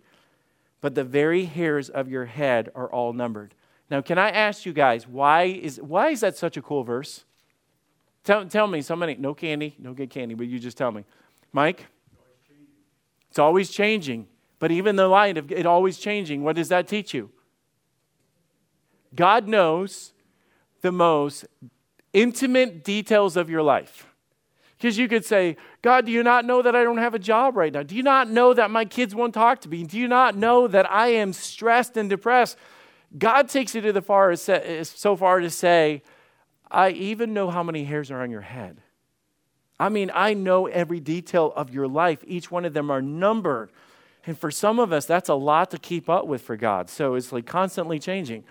But 0.82 0.96
the 0.96 1.04
very 1.04 1.46
hairs 1.46 1.90
of 1.90 2.10
your 2.10 2.26
head 2.26 2.70
are 2.76 2.88
all 2.88 3.14
numbered. 3.14 3.54
Now, 3.90 4.02
can 4.02 4.18
I 4.18 4.30
ask 4.30 4.66
you 4.66 4.74
guys, 4.74 5.08
why 5.08 5.44
is, 5.44 5.82
why 5.82 6.10
is 6.10 6.22
that 6.22 6.38
such 6.38 6.58
a 6.58 6.62
cool 6.62 6.84
verse? 6.84 7.26
Tell, 8.24 8.46
tell 8.46 8.68
me, 8.68 8.82
somebody, 8.82 9.16
no 9.16 9.34
candy, 9.34 9.76
no 9.80 9.94
good 9.94 10.10
candy, 10.10 10.36
but 10.36 10.48
you 10.48 10.60
just 10.60 10.78
tell 10.78 10.92
me. 10.92 11.06
Mike? 11.52 11.88
It's 13.30 13.40
always 13.40 13.70
changing. 13.72 14.28
But 14.60 14.72
even 14.72 14.96
the 14.96 15.08
light 15.08 15.38
of 15.38 15.52
it 15.52 15.66
always 15.66 15.98
changing, 15.98 16.44
what 16.44 16.56
does 16.56 16.70
that 16.70 16.88
teach 16.88 17.14
you? 17.14 17.32
God 19.16 19.48
knows 19.48 20.14
the 20.82 20.92
most 20.92 21.46
intimate 22.14 22.84
details 22.84 23.38
of 23.38 23.50
your 23.50 23.64
life. 23.64 24.06
Because 24.78 24.98
you 24.98 25.08
could 25.08 25.26
say, 25.26 25.58
God, 25.82 26.06
do 26.06 26.12
you 26.12 26.24
not 26.24 26.46
know 26.46 26.62
that 26.62 26.76
I 26.76 26.84
don't 26.84 27.00
have 27.00 27.14
a 27.14 27.20
job 27.20 27.58
right 27.58 27.74
now? 27.74 27.84
Do 27.84 27.96
you 27.96 28.04
not 28.04 28.30
know 28.30 28.54
that 28.54 28.72
my 28.72 28.86
kids 28.86 29.14
won't 29.14 29.34
talk 29.34 29.62
to 29.62 29.70
me? 29.70 29.84
Do 29.84 29.98
you 29.98 30.08
not 30.08 30.38
know 30.38 30.68
that 30.68 30.90
I 30.90 31.08
am 31.10 31.34
stressed 31.34 31.98
and 31.98 32.10
depressed? 32.10 32.58
God 33.18 33.50
takes 33.50 33.76
it 33.76 33.82
to 33.82 33.92
the 33.92 34.02
far 34.02 34.32
as, 34.32 34.42
so 34.90 35.16
far 35.16 35.40
to 35.40 35.50
say, 35.50 36.04
I 36.70 36.90
even 36.92 37.34
know 37.34 37.50
how 37.50 37.64
many 37.64 37.84
hairs 37.84 38.12
are 38.12 38.22
on 38.22 38.30
your 38.30 38.42
head. 38.42 38.82
I 39.80 39.90
mean, 39.90 40.12
I 40.14 40.34
know 40.34 40.68
every 40.68 41.00
detail 41.00 41.54
of 41.56 41.74
your 41.74 41.88
life. 41.88 42.20
Each 42.28 42.52
one 42.52 42.66
of 42.66 42.74
them 42.74 42.92
are 42.92 43.02
numbered. 43.02 43.72
And 44.26 44.38
for 44.38 44.52
some 44.52 44.78
of 44.78 44.92
us, 44.92 45.06
that's 45.06 45.30
a 45.30 45.36
lot 45.36 45.72
to 45.72 45.78
keep 45.78 46.10
up 46.10 46.28
with 46.28 46.42
for 46.42 46.58
God. 46.58 46.90
So 46.90 47.16
it's 47.16 47.32
like 47.32 47.46
constantly 47.46 47.98
changing. 47.98 48.44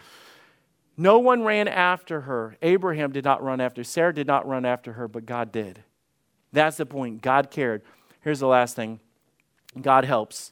No 0.97 1.19
one 1.19 1.45
ran 1.45 1.69
after 1.69 2.23
her. 2.23 2.57
Abraham 2.63 3.13
did 3.13 3.25
not 3.25 3.43
run 3.43 3.61
after. 3.61 3.85
Sarah 3.85 4.13
did 4.13 4.27
not 4.27 4.49
run 4.49 4.65
after 4.65 4.95
her, 4.95 5.07
but 5.07 5.27
God 5.27 5.53
did. 5.53 5.85
That's 6.53 6.79
the 6.79 6.87
point. 6.87 7.23
God 7.23 7.51
cared. 7.51 7.83
Here's 8.23 8.41
the 8.41 8.49
last 8.49 8.75
thing 8.75 8.99
God 9.81 10.05
helps. 10.05 10.51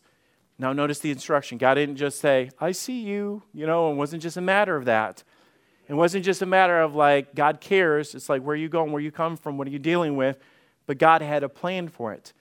Now, 0.59 0.73
notice 0.73 0.99
the 1.01 1.11
instruction. 1.11 1.59
God 1.59 1.75
didn't 1.75 1.97
just 1.97 2.19
say, 2.19 2.51
I 2.59 2.73
see 2.73 3.01
you, 3.01 3.43
you 3.53 3.67
know, 3.67 3.93
it 3.93 3.97
wasn't 3.97 4.23
just 4.23 4.37
a 4.37 4.41
matter 4.41 4.77
of 4.77 4.87
that. 4.87 5.23
It 5.89 5.95
wasn't 5.95 6.25
just 6.25 6.43
a 6.43 6.47
matter 6.47 6.81
of 6.81 6.95
like, 6.95 7.35
God 7.35 7.61
cares. 7.61 8.15
It's 8.15 8.29
like, 8.29 8.43
where 8.43 8.55
are 8.55 8.57
you 8.57 8.69
going? 8.69 8.91
Where 8.91 9.03
you 9.03 9.13
come 9.13 9.37
from? 9.37 9.59
What 9.59 9.69
are 9.69 9.71
you 9.71 9.79
dealing 9.79 10.17
with? 10.17 10.39
But 10.87 10.99
God 10.99 11.23
had 11.23 11.43
a 11.43 11.49
plan 11.49 11.89
for 11.89 12.13
it. 12.13 12.33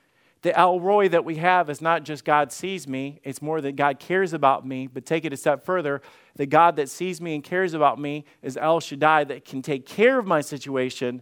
The 0.41 0.57
El 0.57 0.79
Roi 0.79 1.09
that 1.09 1.25
we 1.25 1.37
have 1.37 1.69
is 1.69 1.81
not 1.81 2.03
just 2.03 2.23
God 2.23 2.51
sees 2.51 2.87
me, 2.87 3.19
it's 3.23 3.41
more 3.41 3.61
that 3.61 3.75
God 3.75 3.99
cares 3.99 4.31
about 4.31 4.65
me. 4.65 4.87
But 4.87 5.05
take 5.05 5.25
it 5.25 5.33
a 5.33 5.37
step 5.37 5.65
further 5.65 6.01
the 6.35 6.45
God 6.45 6.75
that 6.75 6.89
sees 6.89 7.21
me 7.21 7.33
and 7.33 7.43
cares 7.43 7.73
about 7.73 7.99
me 7.99 8.25
is 8.41 8.57
El 8.57 8.79
Shaddai 8.79 9.23
that 9.25 9.45
can 9.45 9.61
take 9.61 9.85
care 9.85 10.19
of 10.19 10.25
my 10.25 10.41
situation. 10.41 11.21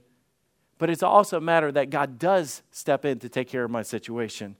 But 0.79 0.89
it's 0.89 1.03
also 1.03 1.37
a 1.37 1.41
matter 1.41 1.71
that 1.71 1.89
God 1.89 2.17
does 2.17 2.63
step 2.71 3.05
in 3.05 3.19
to 3.19 3.29
take 3.29 3.47
care 3.47 3.63
of 3.63 3.71
my 3.71 3.83
situation. 3.83 4.55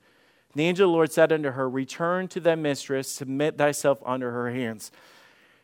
The 0.55 0.63
angel 0.63 0.87
of 0.87 0.91
the 0.91 0.93
Lord 0.93 1.11
said 1.11 1.31
unto 1.31 1.51
her, 1.51 1.69
Return 1.69 2.27
to 2.29 2.39
thy 2.39 2.55
mistress, 2.55 3.09
submit 3.09 3.57
thyself 3.57 3.99
under 4.05 4.31
her 4.31 4.51
hands. 4.51 4.91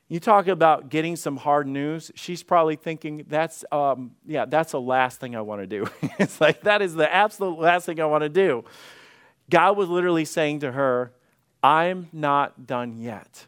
You 0.08 0.20
talk 0.20 0.48
about 0.48 0.90
getting 0.90 1.16
some 1.16 1.38
hard 1.38 1.68
news. 1.68 2.12
She's 2.16 2.42
probably 2.42 2.76
thinking, 2.76 3.26
that's, 3.28 3.64
um, 3.72 4.12
yeah, 4.26 4.46
that's 4.46 4.72
the 4.72 4.82
last 4.82 5.20
thing 5.20 5.36
I 5.36 5.42
want 5.42 5.62
to 5.62 5.68
do. 5.68 5.88
it's 6.18 6.42
like, 6.42 6.62
that 6.62 6.82
is 6.82 6.96
the 6.96 7.12
absolute 7.14 7.60
last 7.60 7.86
thing 7.86 8.00
I 8.00 8.06
want 8.06 8.24
to 8.24 8.30
do. 8.30 8.66
God 9.52 9.78
was 9.78 9.88
literally 9.88 10.26
saying 10.26 10.62
to 10.62 10.72
her, 10.72 11.12
I'm 11.62 12.08
not 12.12 12.66
done 12.66 12.98
yet. 12.98 13.46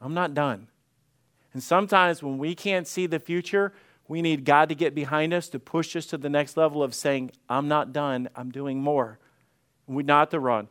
I'm 0.00 0.12
not 0.12 0.34
done. 0.34 0.68
And 1.54 1.62
sometimes 1.62 2.22
when 2.22 2.36
we 2.36 2.54
can't 2.54 2.86
see 2.86 3.06
the 3.06 3.18
future, 3.18 3.72
we 4.08 4.20
need 4.20 4.44
God 4.44 4.68
to 4.68 4.74
get 4.74 4.94
behind 4.94 5.32
us 5.32 5.48
to 5.50 5.58
push 5.58 5.96
us 5.96 6.06
to 6.06 6.18
the 6.18 6.28
next 6.28 6.58
level 6.58 6.82
of 6.82 6.94
saying, 6.94 7.30
I'm 7.48 7.68
not 7.68 7.94
done, 7.94 8.28
I'm 8.36 8.50
doing 8.50 8.82
more. 8.82 9.18
Not 9.92 10.30
to 10.32 10.40
run. 10.40 10.68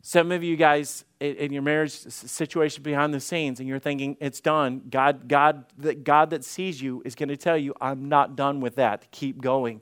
Some 0.00 0.30
of 0.30 0.42
you 0.42 0.56
guys 0.56 1.04
in 1.20 1.52
your 1.52 1.62
marriage 1.62 1.90
situation 1.90 2.82
behind 2.82 3.12
the 3.12 3.20
scenes, 3.20 3.58
and 3.58 3.68
you're 3.68 3.80
thinking 3.80 4.16
it's 4.20 4.40
done. 4.40 4.82
God, 4.88 5.28
God, 5.28 5.64
the 5.76 5.94
God 5.94 6.30
that 6.30 6.44
sees 6.44 6.80
you 6.80 7.02
is 7.04 7.14
going 7.14 7.28
to 7.28 7.36
tell 7.36 7.56
you, 7.56 7.74
"I'm 7.80 8.08
not 8.08 8.36
done 8.36 8.60
with 8.60 8.76
that. 8.76 9.10
Keep 9.10 9.40
going." 9.42 9.80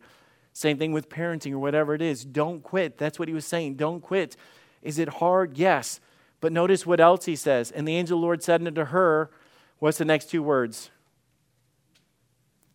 Same 0.53 0.79
thing 0.79 0.93
with 0.93 1.11
parenting 1.11 1.53
or 1.53 1.59
whatever 1.59 1.95
it 1.95 2.01
is. 2.01 2.25
Don't 2.25 2.62
quit. 2.62 2.97
That's 2.97 3.19
what 3.19 3.29
he 3.29 3.35
was 3.35 3.45
saying. 3.45 3.75
Don't 3.75 4.01
quit. 4.01 4.37
Is 4.81 4.99
it 4.99 5.09
hard? 5.09 5.59
Yes. 5.59 6.01
But 6.41 6.51
notice 6.51 6.87
what 6.87 6.99
else 6.99 7.27
he 7.27 7.37
says. 7.37 7.71
And 7.71 7.87
the 7.87 7.97
angel 7.97 8.17
of 8.17 8.21
the 8.21 8.25
Lord 8.25 8.43
said 8.43 8.67
unto 8.67 8.85
her, 8.87 9.31
What's 9.79 9.99
the 9.99 10.05
next 10.05 10.31
two 10.31 10.43
words? 10.43 10.91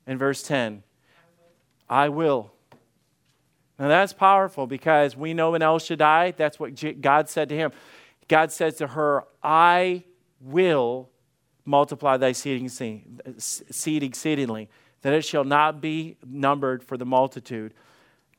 In 0.06 0.18
verse 0.18 0.44
10, 0.44 0.84
I 1.90 2.10
will. 2.10 2.52
Now 3.82 3.88
that's 3.88 4.14
powerful 4.14 4.68
because 4.68 5.18
we 5.18 5.34
know 5.34 5.56
in 5.56 5.64
El 5.64 5.80
Shaddai, 5.80 6.36
that's 6.38 6.60
what 6.60 7.02
God 7.02 7.28
said 7.28 7.50
to 7.50 7.56
him. 7.56 7.72
God 8.28 8.52
says 8.52 8.76
to 8.76 8.86
her, 8.86 9.24
I 9.42 10.04
will 10.40 11.10
multiply 11.66 12.18
thy 12.18 12.34
seed 12.34 12.64
exceedingly, 12.64 14.70
that 15.02 15.14
it 15.14 15.26
shall 15.26 15.44
not 15.44 15.82
be 15.82 16.18
numbered 16.24 16.84
for 16.84 16.96
the 16.96 17.06
multitude. 17.06 17.74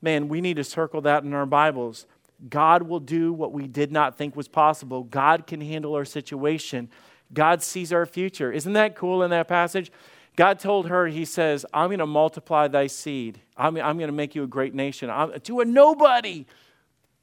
Man, 0.01 0.29
we 0.29 0.39
need 0.39 0.55
to 0.55 0.63
circle 0.63 1.01
that 1.01 1.25
in 1.25 1.33
our 1.33 1.45
Bibles. 1.45 2.05
God 2.49 2.83
will 2.83 3.01
do 3.01 3.33
what 3.33 3.51
we 3.51 3.67
did 3.67 3.91
not 3.91 4.17
think 4.17 4.37
was 4.37 4.47
possible. 4.47 5.03
God 5.03 5.45
can 5.45 5.59
handle 5.59 5.93
our 5.95 6.05
situation. 6.05 6.89
God 7.33 7.61
sees 7.61 7.91
our 7.91 8.05
future. 8.05 8.49
Isn't 8.49 8.73
that 8.73 8.95
cool 8.95 9.23
in 9.23 9.31
that 9.31 9.49
passage? 9.49 9.91
God 10.35 10.59
told 10.59 10.87
her, 10.87 11.07
He 11.07 11.25
says, 11.25 11.65
I'm 11.73 11.89
going 11.89 11.99
to 11.99 12.07
multiply 12.07 12.67
thy 12.67 12.87
seed. 12.87 13.39
I'm, 13.55 13.77
I'm 13.77 13.97
going 13.97 14.09
to 14.09 14.15
make 14.15 14.35
you 14.35 14.43
a 14.43 14.47
great 14.47 14.73
nation. 14.73 15.09
I'm, 15.09 15.39
to 15.39 15.59
a 15.59 15.65
nobody. 15.65 16.45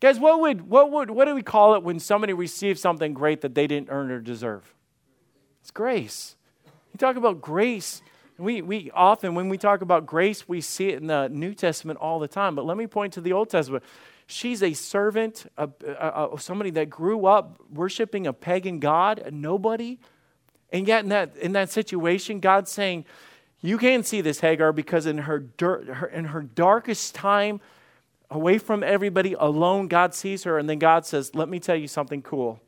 Guys, 0.01 0.19
what 0.19 0.41
would, 0.41 0.63
what 0.63 0.91
would, 0.91 1.11
what 1.11 1.27
do 1.27 1.35
we 1.35 1.43
call 1.43 1.75
it 1.75 1.83
when 1.83 1.99
somebody 1.99 2.33
receives 2.33 2.81
something 2.81 3.13
great 3.13 3.43
that 3.43 3.55
they 3.55 3.67
didn't 3.67 3.89
earn 3.91 4.11
or 4.11 4.21
deserve? 4.21 4.75
It's 5.61 5.71
grace. 5.71 6.37
You 6.93 6.99
talk 6.99 7.17
about 7.17 7.41
grace. 7.41 8.01
We, 8.39 8.63
we 8.63 8.91
often, 8.95 9.35
when 9.35 9.51
we 9.51 9.59
talk 9.59 9.83
about 9.83 10.07
grace, 10.07 10.49
we 10.49 10.63
see 10.63 10.89
it 10.89 11.01
in 11.01 11.07
the 11.07 11.29
New 11.29 11.53
Testament 11.53 11.99
all 11.99 12.19
the 12.19 12.29
time. 12.29 12.55
But 12.55 12.65
let 12.65 12.79
me 12.79 12.87
point 12.87 13.13
to 13.15 13.21
the 13.21 13.35
Old 13.35 13.51
Testament. 13.51 13.85
She's 14.27 14.63
a 14.63 14.73
servant, 14.73 15.45
a, 15.59 15.69
a, 15.87 16.29
a, 16.35 16.41
somebody 16.41 16.71
that 16.71 16.89
grew 16.89 17.27
up 17.27 17.61
worshiping 17.71 18.27
a 18.27 18.33
pagan 18.33 18.79
God, 18.79 19.19
a 19.19 19.31
nobody. 19.31 19.99
And 20.73 20.87
yet, 20.87 21.03
in 21.05 21.09
that, 21.11 21.37
in 21.37 21.53
that 21.53 21.71
situation, 21.71 22.41
God's 22.41 22.71
saying, 22.71 23.05
You 23.61 23.79
can't 23.79 24.07
see 24.07 24.21
this 24.21 24.41
Hagar 24.41 24.73
because 24.73 25.07
in 25.07 25.19
her, 25.19 25.45
her, 25.61 26.07
in 26.07 26.27
her 26.27 26.43
darkest 26.43 27.15
time, 27.15 27.61
away 28.31 28.59
from 28.59 28.83
everybody, 28.83 29.35
alone, 29.39 29.89
God 29.89 30.15
sees 30.15 30.45
her. 30.45 30.59
And 30.59 30.69
then 30.69 30.79
God 30.79 31.05
says, 31.07 31.35
Let 31.35 31.49
me 31.49 31.59
tell 31.59 31.77
you 31.77 31.89
something 31.89 32.23
cool. 32.23 32.61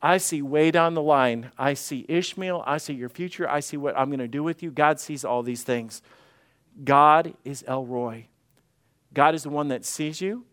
I 0.00 0.18
see 0.18 0.42
way 0.42 0.70
down 0.70 0.94
the 0.94 1.02
line. 1.02 1.50
I 1.58 1.74
see 1.74 2.04
Ishmael. 2.08 2.62
I 2.66 2.76
see 2.76 2.92
your 2.92 3.08
future. 3.08 3.48
I 3.48 3.60
see 3.60 3.78
what 3.78 3.96
I'm 3.96 4.08
going 4.08 4.18
to 4.18 4.28
do 4.28 4.42
with 4.42 4.62
you. 4.62 4.70
God 4.70 5.00
sees 5.00 5.24
all 5.24 5.42
these 5.42 5.62
things. 5.62 6.02
God 6.82 7.34
is 7.44 7.64
El 7.66 7.86
Roi. 7.86 8.26
God 9.14 9.34
is 9.34 9.44
the 9.44 9.50
one 9.50 9.68
that 9.68 9.84
sees 9.84 10.20
you. 10.20 10.44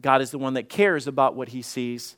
God 0.00 0.22
is 0.22 0.30
the 0.30 0.38
one 0.38 0.54
that 0.54 0.68
cares 0.68 1.06
about 1.06 1.34
what 1.34 1.48
he 1.48 1.62
sees. 1.62 2.16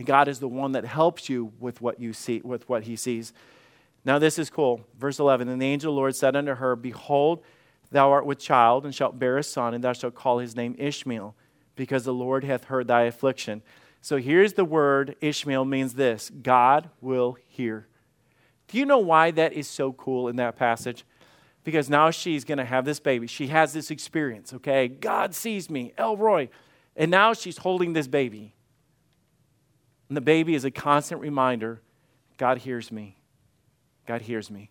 And 0.00 0.06
God 0.06 0.28
is 0.28 0.40
the 0.40 0.48
one 0.48 0.72
that 0.72 0.86
helps 0.86 1.28
you 1.28 1.52
with 1.60 1.82
what 1.82 2.00
you 2.00 2.14
see, 2.14 2.40
with 2.42 2.66
what 2.70 2.84
he 2.84 2.96
sees. 2.96 3.34
Now 4.02 4.18
this 4.18 4.38
is 4.38 4.48
cool. 4.48 4.80
Verse 4.98 5.18
11, 5.18 5.46
And 5.46 5.60
the 5.60 5.66
angel 5.66 5.92
of 5.92 5.94
the 5.94 5.98
Lord 5.98 6.16
said 6.16 6.34
unto 6.34 6.54
her, 6.54 6.74
Behold, 6.74 7.42
thou 7.90 8.10
art 8.10 8.24
with 8.24 8.38
child, 8.38 8.86
and 8.86 8.94
shalt 8.94 9.18
bear 9.18 9.36
a 9.36 9.42
son, 9.42 9.74
and 9.74 9.84
thou 9.84 9.92
shalt 9.92 10.14
call 10.14 10.38
his 10.38 10.56
name 10.56 10.74
Ishmael, 10.78 11.36
because 11.76 12.04
the 12.04 12.14
Lord 12.14 12.44
hath 12.44 12.64
heard 12.64 12.88
thy 12.88 13.02
affliction. 13.02 13.60
So 14.00 14.16
here's 14.16 14.54
the 14.54 14.64
word 14.64 15.16
Ishmael 15.20 15.66
means 15.66 15.92
this 15.92 16.30
God 16.30 16.88
will 17.02 17.36
hear. 17.46 17.86
Do 18.68 18.78
you 18.78 18.86
know 18.86 19.00
why 19.00 19.32
that 19.32 19.52
is 19.52 19.68
so 19.68 19.92
cool 19.92 20.28
in 20.28 20.36
that 20.36 20.56
passage? 20.56 21.04
Because 21.62 21.90
now 21.90 22.10
she's 22.10 22.46
going 22.46 22.56
to 22.56 22.64
have 22.64 22.86
this 22.86 23.00
baby. 23.00 23.26
She 23.26 23.48
has 23.48 23.74
this 23.74 23.90
experience, 23.90 24.54
okay? 24.54 24.88
God 24.88 25.34
sees 25.34 25.68
me, 25.68 25.92
El 25.98 26.16
Roi. 26.16 26.48
And 26.96 27.10
now 27.10 27.34
she's 27.34 27.58
holding 27.58 27.92
this 27.92 28.08
baby. 28.08 28.54
And 30.10 30.16
the 30.16 30.20
baby 30.20 30.56
is 30.56 30.64
a 30.64 30.72
constant 30.72 31.20
reminder 31.20 31.80
God 32.36 32.58
hears 32.58 32.90
me. 32.90 33.16
God 34.06 34.22
hears 34.22 34.50
me. 34.50 34.70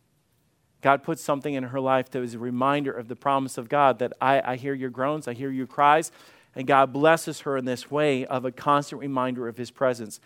God 0.81 1.01
puts 1.01 1.23
something 1.23 1.53
in 1.53 1.63
her 1.63 1.79
life 1.79 2.11
that 2.11 2.21
is 2.21 2.33
a 2.33 2.39
reminder 2.39 2.91
of 2.91 3.07
the 3.07 3.15
promise 3.15 3.57
of 3.57 3.69
God 3.69 3.99
that 3.99 4.11
I, 4.19 4.41
I 4.41 4.55
hear 4.57 4.73
your 4.73 4.89
groans, 4.89 5.29
I 5.29 5.33
hear 5.33 5.49
your 5.49 5.65
cries, 5.65 6.11
and 6.55 6.67
God 6.67 6.91
blesses 6.91 7.41
her 7.41 7.55
in 7.55 7.63
this 7.63 7.89
way 7.89 8.25
of 8.25 8.43
a 8.43 8.51
constant 8.51 8.99
reminder 8.99 9.47
of 9.47 9.55
his 9.55 9.71
presence. 9.71 10.19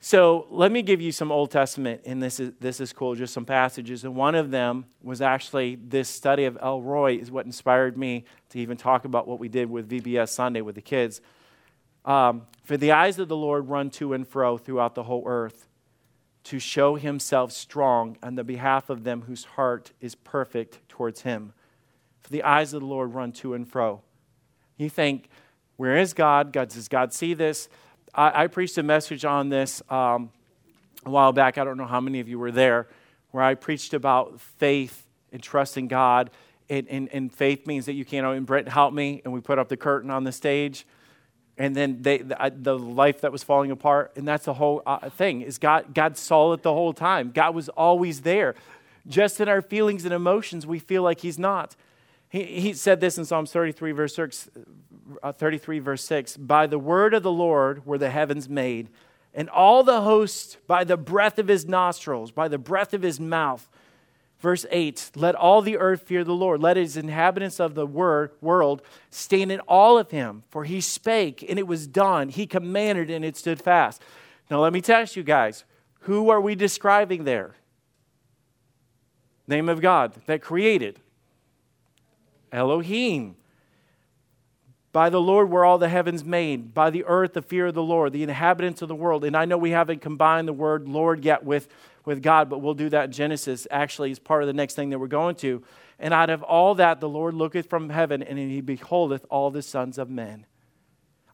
So 0.00 0.46
let 0.50 0.72
me 0.72 0.80
give 0.80 1.02
you 1.02 1.12
some 1.12 1.30
Old 1.30 1.50
Testament, 1.50 2.00
and 2.06 2.22
this 2.22 2.40
is, 2.40 2.52
this 2.58 2.80
is 2.80 2.94
cool, 2.94 3.14
just 3.14 3.34
some 3.34 3.44
passages. 3.44 4.04
And 4.04 4.14
one 4.14 4.34
of 4.34 4.50
them 4.50 4.86
was 5.02 5.20
actually 5.20 5.74
this 5.76 6.08
study 6.08 6.46
of 6.46 6.56
El 6.62 6.80
Roi, 6.80 7.16
is 7.16 7.30
what 7.30 7.44
inspired 7.44 7.98
me 7.98 8.24
to 8.50 8.58
even 8.58 8.78
talk 8.78 9.04
about 9.04 9.28
what 9.28 9.38
we 9.38 9.48
did 9.48 9.68
with 9.68 9.90
VBS 9.90 10.30
Sunday 10.30 10.62
with 10.62 10.74
the 10.74 10.80
kids. 10.80 11.20
Um, 12.06 12.46
For 12.64 12.76
the 12.76 12.92
eyes 12.92 13.18
of 13.18 13.28
the 13.28 13.36
Lord 13.36 13.68
run 13.68 13.90
to 13.90 14.12
and 14.12 14.26
fro 14.26 14.56
throughout 14.56 14.94
the 14.94 15.02
whole 15.02 15.24
earth 15.26 15.68
to 16.44 16.60
show 16.60 16.94
himself 16.94 17.50
strong 17.50 18.16
on 18.22 18.36
the 18.36 18.44
behalf 18.44 18.88
of 18.88 19.02
them 19.02 19.22
whose 19.22 19.44
heart 19.44 19.92
is 20.00 20.14
perfect 20.14 20.88
towards 20.88 21.22
him. 21.22 21.52
For 22.22 22.30
the 22.30 22.44
eyes 22.44 22.72
of 22.72 22.80
the 22.80 22.86
Lord 22.86 23.14
run 23.14 23.32
to 23.32 23.54
and 23.54 23.68
fro. 23.68 24.02
You 24.76 24.88
think, 24.88 25.28
where 25.76 25.96
is 25.96 26.14
God? 26.14 26.52
God 26.52 26.68
does 26.68 26.88
God 26.88 27.12
see 27.12 27.34
this? 27.34 27.68
I, 28.14 28.44
I 28.44 28.46
preached 28.46 28.78
a 28.78 28.82
message 28.84 29.24
on 29.24 29.48
this 29.48 29.82
um, 29.90 30.30
a 31.04 31.10
while 31.10 31.32
back. 31.32 31.58
I 31.58 31.64
don't 31.64 31.76
know 31.76 31.86
how 31.86 32.00
many 32.00 32.20
of 32.20 32.28
you 32.28 32.38
were 32.38 32.52
there, 32.52 32.86
where 33.32 33.42
I 33.42 33.54
preached 33.54 33.94
about 33.94 34.40
faith 34.40 35.06
and 35.32 35.42
trusting 35.42 35.88
God. 35.88 36.30
And, 36.68 36.88
and, 36.88 37.08
and 37.12 37.32
faith 37.32 37.66
means 37.66 37.86
that 37.86 37.94
you 37.94 38.04
can't, 38.04 38.26
and 38.26 38.46
Brent 38.46 38.68
helped 38.68 38.94
me, 38.94 39.22
and 39.24 39.32
we 39.32 39.40
put 39.40 39.58
up 39.58 39.68
the 39.68 39.76
curtain 39.76 40.10
on 40.10 40.24
the 40.24 40.32
stage. 40.32 40.86
And 41.58 41.74
then 41.74 42.02
they, 42.02 42.18
the, 42.18 42.52
the 42.54 42.78
life 42.78 43.22
that 43.22 43.32
was 43.32 43.42
falling 43.42 43.70
apart, 43.70 44.12
and 44.16 44.28
that's 44.28 44.44
the 44.44 44.54
whole 44.54 44.82
uh, 44.84 45.08
thing, 45.08 45.40
is 45.40 45.56
God, 45.56 45.94
God 45.94 46.18
saw 46.18 46.52
it 46.52 46.62
the 46.62 46.72
whole 46.72 46.92
time. 46.92 47.30
God 47.32 47.54
was 47.54 47.68
always 47.70 48.22
there. 48.22 48.54
Just 49.08 49.40
in 49.40 49.48
our 49.48 49.62
feelings 49.62 50.04
and 50.04 50.12
emotions, 50.12 50.66
we 50.66 50.78
feel 50.78 51.02
like 51.02 51.20
He's 51.20 51.38
not. 51.38 51.74
He, 52.28 52.44
he 52.44 52.72
said 52.74 53.00
this 53.00 53.16
in 53.16 53.24
Psalms 53.24 53.52
33, 53.52 53.92
verse 53.92 54.14
6, 54.14 54.50
uh, 55.22 55.32
33, 55.32 55.78
verse 55.78 56.04
6 56.04 56.36
By 56.36 56.66
the 56.66 56.78
word 56.78 57.14
of 57.14 57.22
the 57.22 57.32
Lord 57.32 57.86
were 57.86 57.98
the 57.98 58.10
heavens 58.10 58.48
made, 58.48 58.90
and 59.32 59.48
all 59.48 59.82
the 59.82 60.02
hosts 60.02 60.58
by 60.66 60.84
the 60.84 60.96
breath 60.96 61.38
of 61.38 61.48
his 61.48 61.66
nostrils, 61.66 62.30
by 62.32 62.48
the 62.48 62.58
breath 62.58 62.92
of 62.92 63.02
his 63.02 63.20
mouth. 63.20 63.68
Verse 64.38 64.66
8 64.70 65.12
Let 65.14 65.34
all 65.34 65.62
the 65.62 65.78
earth 65.78 66.02
fear 66.02 66.24
the 66.24 66.32
Lord. 66.32 66.60
Let 66.60 66.76
his 66.76 66.96
inhabitants 66.96 67.60
of 67.60 67.74
the 67.74 67.86
word, 67.86 68.32
world 68.40 68.82
stand 69.10 69.50
in 69.50 69.60
awe 69.66 69.98
of 69.98 70.10
him. 70.10 70.44
For 70.50 70.64
he 70.64 70.80
spake, 70.80 71.44
and 71.48 71.58
it 71.58 71.66
was 71.66 71.86
done. 71.86 72.28
He 72.28 72.46
commanded, 72.46 73.10
and 73.10 73.24
it 73.24 73.36
stood 73.36 73.60
fast. 73.60 74.02
Now, 74.50 74.60
let 74.60 74.72
me 74.72 74.80
test 74.80 75.16
you 75.16 75.22
guys 75.22 75.64
who 76.00 76.30
are 76.30 76.40
we 76.40 76.54
describing 76.54 77.24
there? 77.24 77.56
Name 79.48 79.68
of 79.68 79.80
God 79.80 80.14
that 80.26 80.40
created. 80.40 81.00
Elohim. 82.52 83.36
By 84.92 85.10
the 85.10 85.20
Lord 85.20 85.50
were 85.50 85.64
all 85.64 85.78
the 85.78 85.88
heavens 85.88 86.24
made, 86.24 86.72
by 86.72 86.88
the 86.90 87.04
earth 87.04 87.34
the 87.34 87.42
fear 87.42 87.66
of 87.66 87.74
the 87.74 87.82
Lord, 87.82 88.12
the 88.12 88.22
inhabitants 88.22 88.80
of 88.80 88.88
the 88.88 88.94
world. 88.94 89.24
And 89.24 89.36
I 89.36 89.44
know 89.44 89.58
we 89.58 89.72
haven't 89.72 90.00
combined 90.00 90.48
the 90.48 90.54
word 90.54 90.88
Lord 90.88 91.24
yet 91.24 91.44
with, 91.44 91.68
with 92.06 92.22
God, 92.22 92.48
but 92.48 92.60
we'll 92.60 92.72
do 92.72 92.88
that 92.88 93.06
in 93.06 93.12
Genesis, 93.12 93.66
actually, 93.70 94.10
as 94.10 94.18
part 94.18 94.42
of 94.42 94.46
the 94.46 94.54
next 94.54 94.74
thing 94.74 94.90
that 94.90 94.98
we're 94.98 95.08
going 95.08 95.34
to. 95.36 95.62
And 95.98 96.14
out 96.14 96.30
of 96.30 96.42
all 96.42 96.74
that, 96.76 97.00
the 97.00 97.08
Lord 97.08 97.34
looketh 97.34 97.68
from 97.68 97.90
heaven, 97.90 98.22
and 98.22 98.38
he 98.38 98.62
beholdeth 98.62 99.26
all 99.28 99.50
the 99.50 99.60
sons 99.60 99.98
of 99.98 100.08
men. 100.08 100.46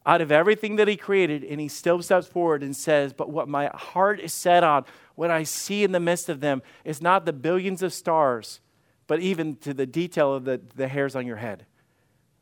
Out 0.04 0.20
of 0.20 0.32
everything 0.32 0.76
that 0.76 0.88
he 0.88 0.96
created, 0.96 1.44
and 1.44 1.60
he 1.60 1.68
still 1.68 2.02
steps 2.02 2.26
forward 2.26 2.62
and 2.62 2.74
says, 2.74 3.12
But 3.12 3.30
what 3.30 3.48
my 3.48 3.70
heart 3.74 4.18
is 4.18 4.32
set 4.32 4.64
on, 4.64 4.84
what 5.14 5.30
I 5.30 5.44
see 5.44 5.84
in 5.84 5.92
the 5.92 6.00
midst 6.00 6.28
of 6.28 6.40
them, 6.40 6.62
is 6.84 7.00
not 7.02 7.26
the 7.26 7.32
billions 7.32 7.82
of 7.82 7.92
stars, 7.92 8.60
but 9.06 9.20
even 9.20 9.56
to 9.56 9.74
the 9.74 9.86
detail 9.86 10.34
of 10.34 10.44
the, 10.44 10.60
the 10.74 10.88
hairs 10.88 11.14
on 11.14 11.26
your 11.26 11.36
head. 11.36 11.66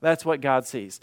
That's 0.01 0.25
what 0.25 0.41
God 0.41 0.67
sees. 0.67 1.01